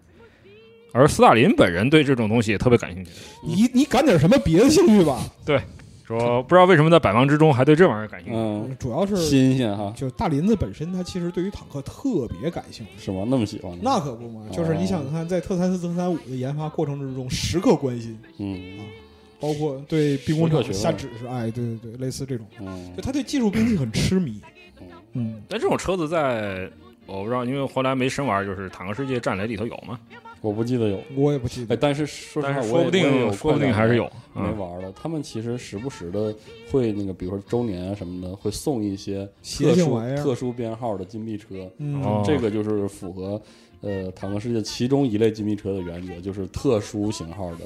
[0.91, 3.11] 而斯大林本人对这种东西也特别感兴趣，
[3.43, 5.19] 你你赶点什么别的兴趣吧？
[5.45, 5.61] 对
[6.05, 8.37] 说不知道为什么在百忙之中还对这玩意儿感兴趣。
[8.37, 12.91] 嗯，主要是新鲜哈，就大林子本身，他其实对于坦克特别感兴趣。
[13.05, 13.23] 是吗？
[13.27, 13.71] 那么喜欢？
[13.81, 18.83] 那可不嘛，就是你想想看，在特三四、特三五的研发过程之中，时刻关心，嗯啊
[19.39, 24.39] 包括对兵工厂下指示，哎，对对对，类似这种，嗯就他对技术兵器很痴迷。
[24.81, 26.69] 嗯嗯，但这种车子在
[27.05, 29.97] 我不知道，因为后来没深玩，就是坦克世界战雷里头有吗？
[30.41, 31.77] 我不记得有，哎，我也不记得。
[31.77, 34.03] 但是说实话，但是说不定说不定还是有。
[34.33, 34.91] 没嗯玩了。
[34.93, 36.33] 他们其实时不时的
[36.71, 41.69] 会那个，比如说周年啊什么的，会送一些特殊特殊编号的金币车。
[41.77, 43.41] 嗯，哦这个就是符合
[43.81, 47.65] 呃坦克世界其中一类金币车的原则，就是特殊型号的、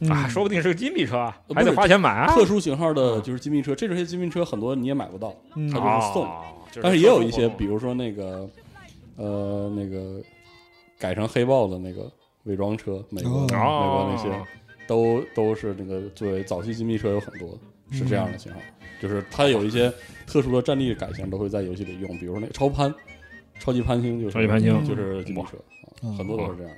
[0.00, 2.34] 嗯啊，说不定是个金币车还得花钱买啊。
[2.34, 3.74] 特殊型号的就是金币车。
[3.74, 6.42] 这些金币车很多你也买不到，嗯它就是送哦
[6.82, 8.48] 但是也有一些，比如说那个
[9.16, 10.22] 呃那个
[11.02, 12.08] 改成黑豹的那个
[12.44, 13.46] 伪装车，美国、哦。
[13.50, 14.20] 美国那哦。
[14.22, 17.58] 些都都是那个作为早期金币车有很多
[17.90, 18.60] 是这样的型号，
[19.00, 19.92] 就是它有一些
[20.26, 22.94] 特殊的战力改型都会在游戏里用，比如说那个超潘。
[23.60, 24.84] 超级潘星就是超级潘星。
[24.84, 25.56] 就是金币车，
[26.16, 26.72] 很多都是这样。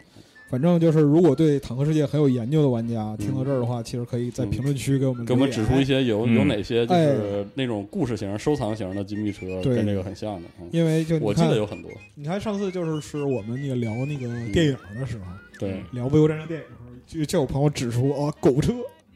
[0.54, 10.48] 反正就是，如果对坦克世界很有研究的玩家，听到这儿的话，其实可以在评论区给我们给我们指出一，些有嗯有哪些就是那种故事型、收藏型的金币车跟这个很像的。
[10.60, 15.24] 嗯因为就我记得有很多，你看上次就是是我们那个聊那个电影的时候，
[15.58, 18.74] 对，聊《卫国战争》电影的时候，就就有朋友指出啊，狗车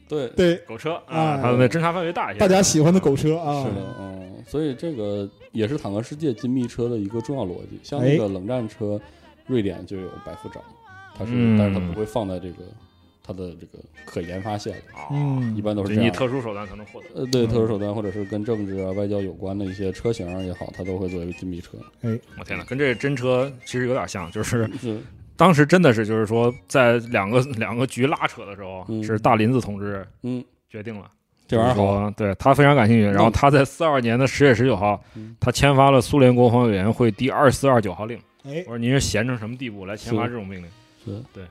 [0.09, 2.39] 对，对，狗车啊啊，它的那侦查范围大一些。
[2.41, 7.79] 大家喜欢的狗车啊，是的，嗯，所以这个也是坦克世界金币车的一个重要逻辑。
[7.81, 8.99] 像哎那个冷战车，
[9.47, 10.61] 瑞典就有百夫长，
[11.19, 12.63] 它是，嗯但是它不会放在这个
[13.21, 16.15] 它的这个可研发线里，啊，嗯一般都是就你这样。
[16.15, 17.07] 特殊手段才能获得。
[17.13, 21.77] 呃，对，嗯特殊手段或者是跟政治啊、外交有关的一些车型也好，它都会作为禁币车。
[22.37, 24.99] 我天哪，跟这真车其实有点像，就是是，
[25.35, 31.11] 当时真的是就是说，在两个两个局拉扯的时候，嗯是大林子同志嗯，决定了。
[31.47, 33.05] 这玩意儿对他非常感兴趣。
[33.05, 38.15] 然后他在四二年的十月十九号嗯，他签发了苏联国防委员会第二四二九号令。
[38.43, 40.69] 哎我，说您是闲成什么地步来签发是这种命令？
[41.03, 41.45] 是，对，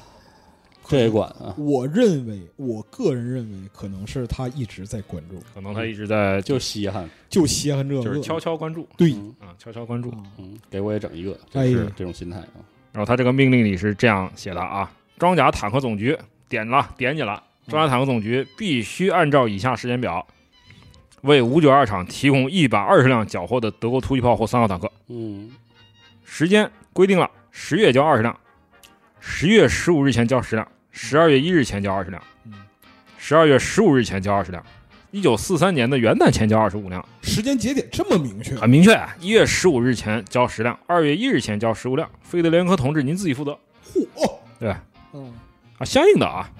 [0.88, 8.88] 这也管啊，我认为，我个人认为，可能是他一直在关注，可能他一直在就稀罕，就稀罕这个，就是悄悄关注。
[8.96, 9.12] 对。
[9.12, 9.34] 嗯。
[9.40, 10.10] 啊，悄悄关注。
[10.10, 10.22] 啊。
[10.38, 12.64] 嗯，给我也整一个，哎就是这种心态啊。
[12.92, 16.18] 然后他这个命令里是这样写的啊：装甲坦克总局
[16.48, 20.26] 点了点你了，装甲坦克总局必须按照以下时间表，
[21.20, 24.90] 为五九二厂提供一百二十辆缴获的德国突击炮或三号坦克。
[25.08, 25.50] 嗯，
[26.24, 28.34] 时间规定了，十月交二十辆，
[29.20, 32.52] 十月十五日前交十辆，十二月一日前交二十辆嗯，
[33.18, 34.64] 十二月十五日前交二十辆，
[35.10, 42.08] 一九四三年的元旦前交二十五辆，时间节点这么明确，很明确，啊一月十五日前交十辆，二月一日前交十五辆。
[42.22, 43.58] 费德连科同志，您自己负责。
[43.94, 44.74] 嚯，对
[45.12, 45.32] 嗯，
[45.78, 46.50] 啊，相应的啊，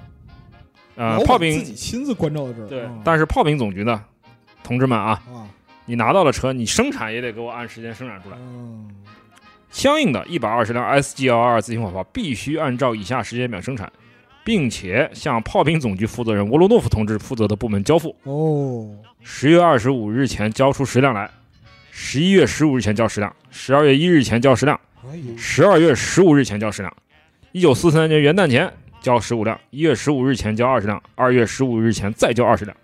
[0.97, 4.05] 呃，炮兵自己亲自关照到这儿，对啊，但是炮兵总局呢，
[4.63, 5.49] 同志们啊，啊，
[5.85, 8.37] 你拿到了车，你生产也得给我按时间生产出来。
[8.39, 8.89] 嗯，
[9.71, 13.91] 相应的一百二十辆 SG 幺二自行火炮必须按照以下时间表生产，
[14.45, 18.17] 并且向炮兵总局负责人沃罗诺夫同志负责的部门交付。
[18.25, 18.89] 哦，
[19.23, 21.31] 十月二十五日前交出十辆来，
[21.91, 24.81] 十一月十五日前交十辆，十二月一日前交十辆，
[25.37, 26.97] 十二月十五日前交十辆，
[27.53, 32.77] 一九四三年元旦前交十五辆，一月十五日前交二十辆，二月十五日前再交二十辆。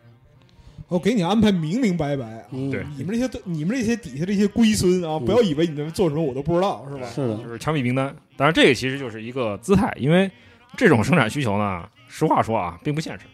[0.88, 2.42] 我给你安排明明白白啊。
[2.52, 7.06] 嗯对你们这些你们这些底下这些龟孙啊，不要以为你们做什么我都不知道，是吧？
[7.06, 8.14] 是的就是枪毙名单。
[8.36, 10.30] 当然，这个其实就是一个姿态，因为
[10.76, 13.26] 这种生产需求呢，实话说啊，并不现实。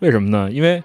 [0.00, 0.50] 为什么呢？
[0.50, 0.82] 因为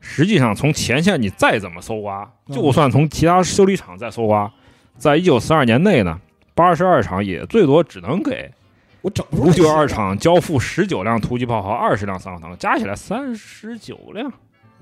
[0.00, 4.52] 实际上从前线你再怎么搜刮，嗯就算从其他修理厂再搜刮，
[4.96, 6.20] 在一九四二年内呢，
[6.54, 8.50] 八十二厂也最多只能给
[9.02, 14.32] 我整不出五九二厂交付十九辆突击炮和二十辆三号坦克，加起来三十九辆嗯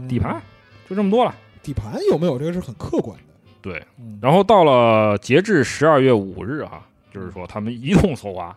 [0.09, 0.41] 底盘，
[0.89, 1.35] 就这么多了。
[1.63, 3.25] 底盘有没有这个是很客观的。
[3.61, 8.57] 对，嗯，然后到了截至十二月五日哈，就是说他们一通搜刮，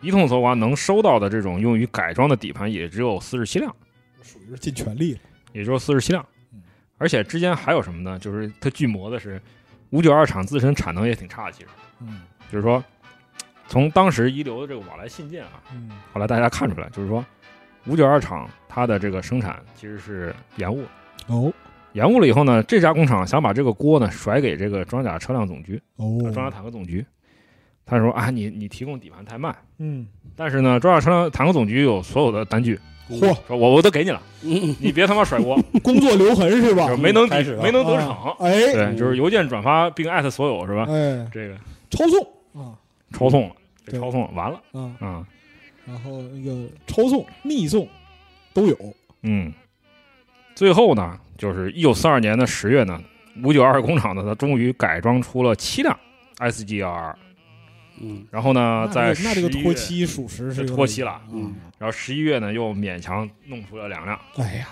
[0.00, 3.74] 一通搜刮能收到的这种用于改装的底盘也只有四十七辆，
[4.22, 5.20] 属于是尽全力了。
[5.52, 6.62] 也就是四十七辆嗯。
[6.98, 8.18] 而且之间还有什么呢？
[8.18, 9.40] 就是它巨魔的是
[9.90, 11.68] 五九二厂自身产能也挺差的，其实
[12.00, 12.82] 嗯就是说
[13.68, 17.24] 从当时遗留的这个往来信件啊，嗯，后来大家看出来，就是说
[17.86, 20.84] 五九二厂它的这个生产其实是延误，
[21.26, 21.52] 哦。
[21.92, 25.80] 延误了以后呢，这家工厂想把这个锅呢甩给这个装甲车辆总局。
[25.96, 26.18] 哦。
[26.24, 27.04] 呃，装甲坦克总局，
[27.84, 30.06] 他说啊，你你提供底盘太慢，嗯，
[30.36, 32.78] 但是呢，装甲车辆坦克总局有所有的单据，
[33.08, 36.86] 嚯，说我我都给你了，嗯，你别他妈甩锅， 工作留痕是吧？
[36.86, 37.02] 就是？
[37.02, 38.72] 没能没能得逞，啊哎。
[38.72, 40.86] 对，就是邮件转发并艾特所有是吧？
[40.88, 41.56] 哎，这个。
[41.90, 42.62] 抄送。
[42.62, 42.78] 啊。
[43.12, 43.54] 抄送了，
[43.84, 44.62] 这抄送了，完了。
[44.70, 45.26] 啊，啊，
[45.90, 47.88] 然后那个抄送、密送
[48.54, 48.76] 都有。
[49.22, 49.52] 嗯，
[50.54, 53.02] 最后呢，就是一九四二年的十月呢，
[53.42, 55.98] 五九二工厂呢，它终于改装出了七辆
[56.38, 57.14] SGR，
[58.00, 58.24] 嗯。
[58.30, 61.20] 然后呢，在这那这个11月拖，期属实是拖期了。
[61.32, 61.54] 嗯。
[61.76, 64.18] 然后十一月呢又勉强弄出了两辆。
[64.36, 64.68] 哎呀，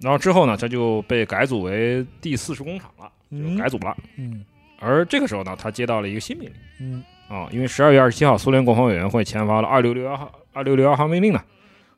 [0.00, 3.56] 然后之后呢，它就被改组为第四十工厂了，就嗯。
[3.56, 3.96] 改组了。
[4.16, 4.44] 嗯。
[4.78, 6.54] 而这个时候呢，他接到了一个新命令。
[6.80, 11.42] 嗯啊，因为十二月二十七号，苏联国防委员会签发了二六六幺号二六六幺号命令呢，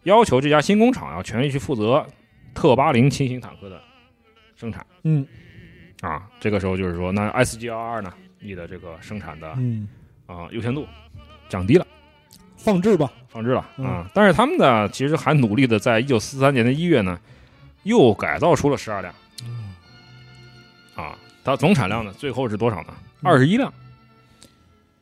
[0.05, 2.07] 要求这家新工厂要全力去负责
[2.55, 3.81] 特八零轻型坦克的
[4.57, 5.27] 生产嗯
[6.01, 6.29] 啊。
[6.41, 9.89] 这个时候就是说，那 SG 幺二呢，你的这个生产的嗯，
[10.27, 10.87] 啊优先度
[11.49, 11.87] 降低了。
[12.57, 13.13] 放置吧。
[13.29, 17.21] 放置了嗯啊，但是他们呢，其实还努力的在一九四三年的一月呢，
[17.83, 19.15] 又改造出了十二辆
[20.97, 22.87] 啊，它总产量呢，最后是多少呢？
[22.89, 23.73] 嗯二十一辆，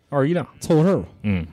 [0.09, 1.05] 二十一辆，凑合事儿吧。
[1.23, 1.47] 嗯，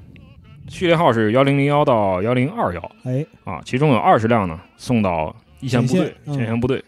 [0.67, 2.91] 序列号是幺零零幺到幺零二幺。
[3.03, 6.33] 哎，啊，其中有二十辆呢送到一线部队前线、嗯。
[6.35, 6.83] 前线部队。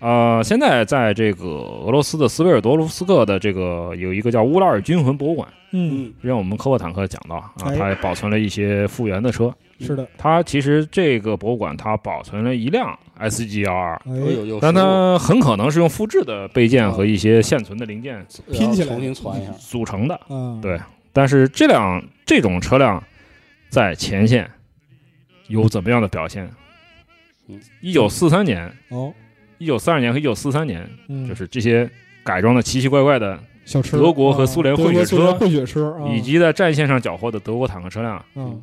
[0.00, 7.76] 呃，现在在这个俄罗斯的斯维尔多卢斯克的这个有一个叫乌拉尔军魂博物馆，嗯，嗯之前我们科沃坦克讲到啊，哎。
[7.76, 9.54] 它还保存了一些复原的车。
[9.78, 10.06] 是的。
[10.18, 18.88] 它其实这个博物馆它保存了一辆 SG 幺二，哎，有有，但它很可能是用复制的备件和一些现存的零件拼起来。
[18.88, 20.14] 重新传一下，组成的。
[20.28, 20.78] 啊，对。
[21.12, 23.02] 但是这辆这种车辆
[23.68, 24.50] 在前线
[25.48, 26.48] 有怎么样的表现，
[27.48, 29.12] 嗯，一九四三年、哦，
[29.60, 31.88] 一九三二年和一九四三年，嗯，就是这些
[32.24, 36.08] 改装的奇奇怪怪的，小车，德国和啊苏联混血车混血车，啊。
[36.08, 38.60] 以及在战线上缴获的德国坦克车辆，嗯。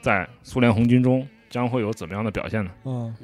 [0.00, 2.70] 在苏联红军中将会有怎么样的表现呢？
[2.86, 3.14] 嗯，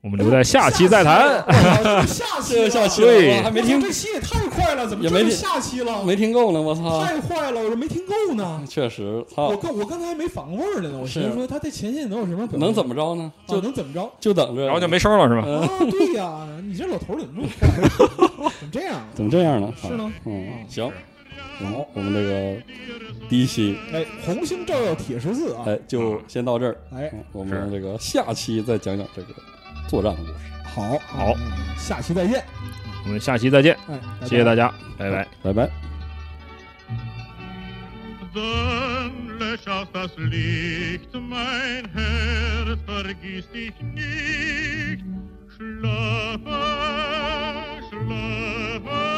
[0.00, 1.44] 我们留在下期再谈。
[2.06, 6.04] 下期了，下期对了，还没听这期也太快了，怎么也没下期了？
[6.04, 7.02] 没听够呢，我操！
[7.04, 8.62] 太坏了，我这没听够呢。
[8.68, 13.32] 确实，操，我刚我刚才还没反过味儿来呢，我是寻思说他在前线能有什么能怎么着呢？
[13.46, 14.08] 啊就能怎么着？
[14.20, 15.42] 就等着，然后就没声了，是吧？
[15.44, 18.52] 嗯啊，对呀，你这老头儿怎么这么坏？
[18.60, 19.00] 怎么这样？
[19.14, 19.72] 怎么这样呢？
[19.82, 20.12] 是呢？
[20.26, 20.88] 嗯，嗯行，
[21.58, 22.56] 好，我们这个
[23.28, 25.64] 第一期，哎，红星照耀铁十字啊！
[25.66, 26.76] 哎，就先到这儿。
[26.94, 29.28] 哎，嗯我们这个下期再讲讲这个
[29.88, 30.34] 作战的故事。
[30.62, 32.44] 好好嗯下期再见。
[33.04, 35.26] 我们下期再见，哎，谢谢大家，拜拜。
[35.42, 35.68] 拜拜。
[38.34, 45.02] Dann lösch auf das Licht, mein Herz, vergiss dich nicht.
[45.56, 46.62] Schlafe,
[47.88, 49.17] schlafe.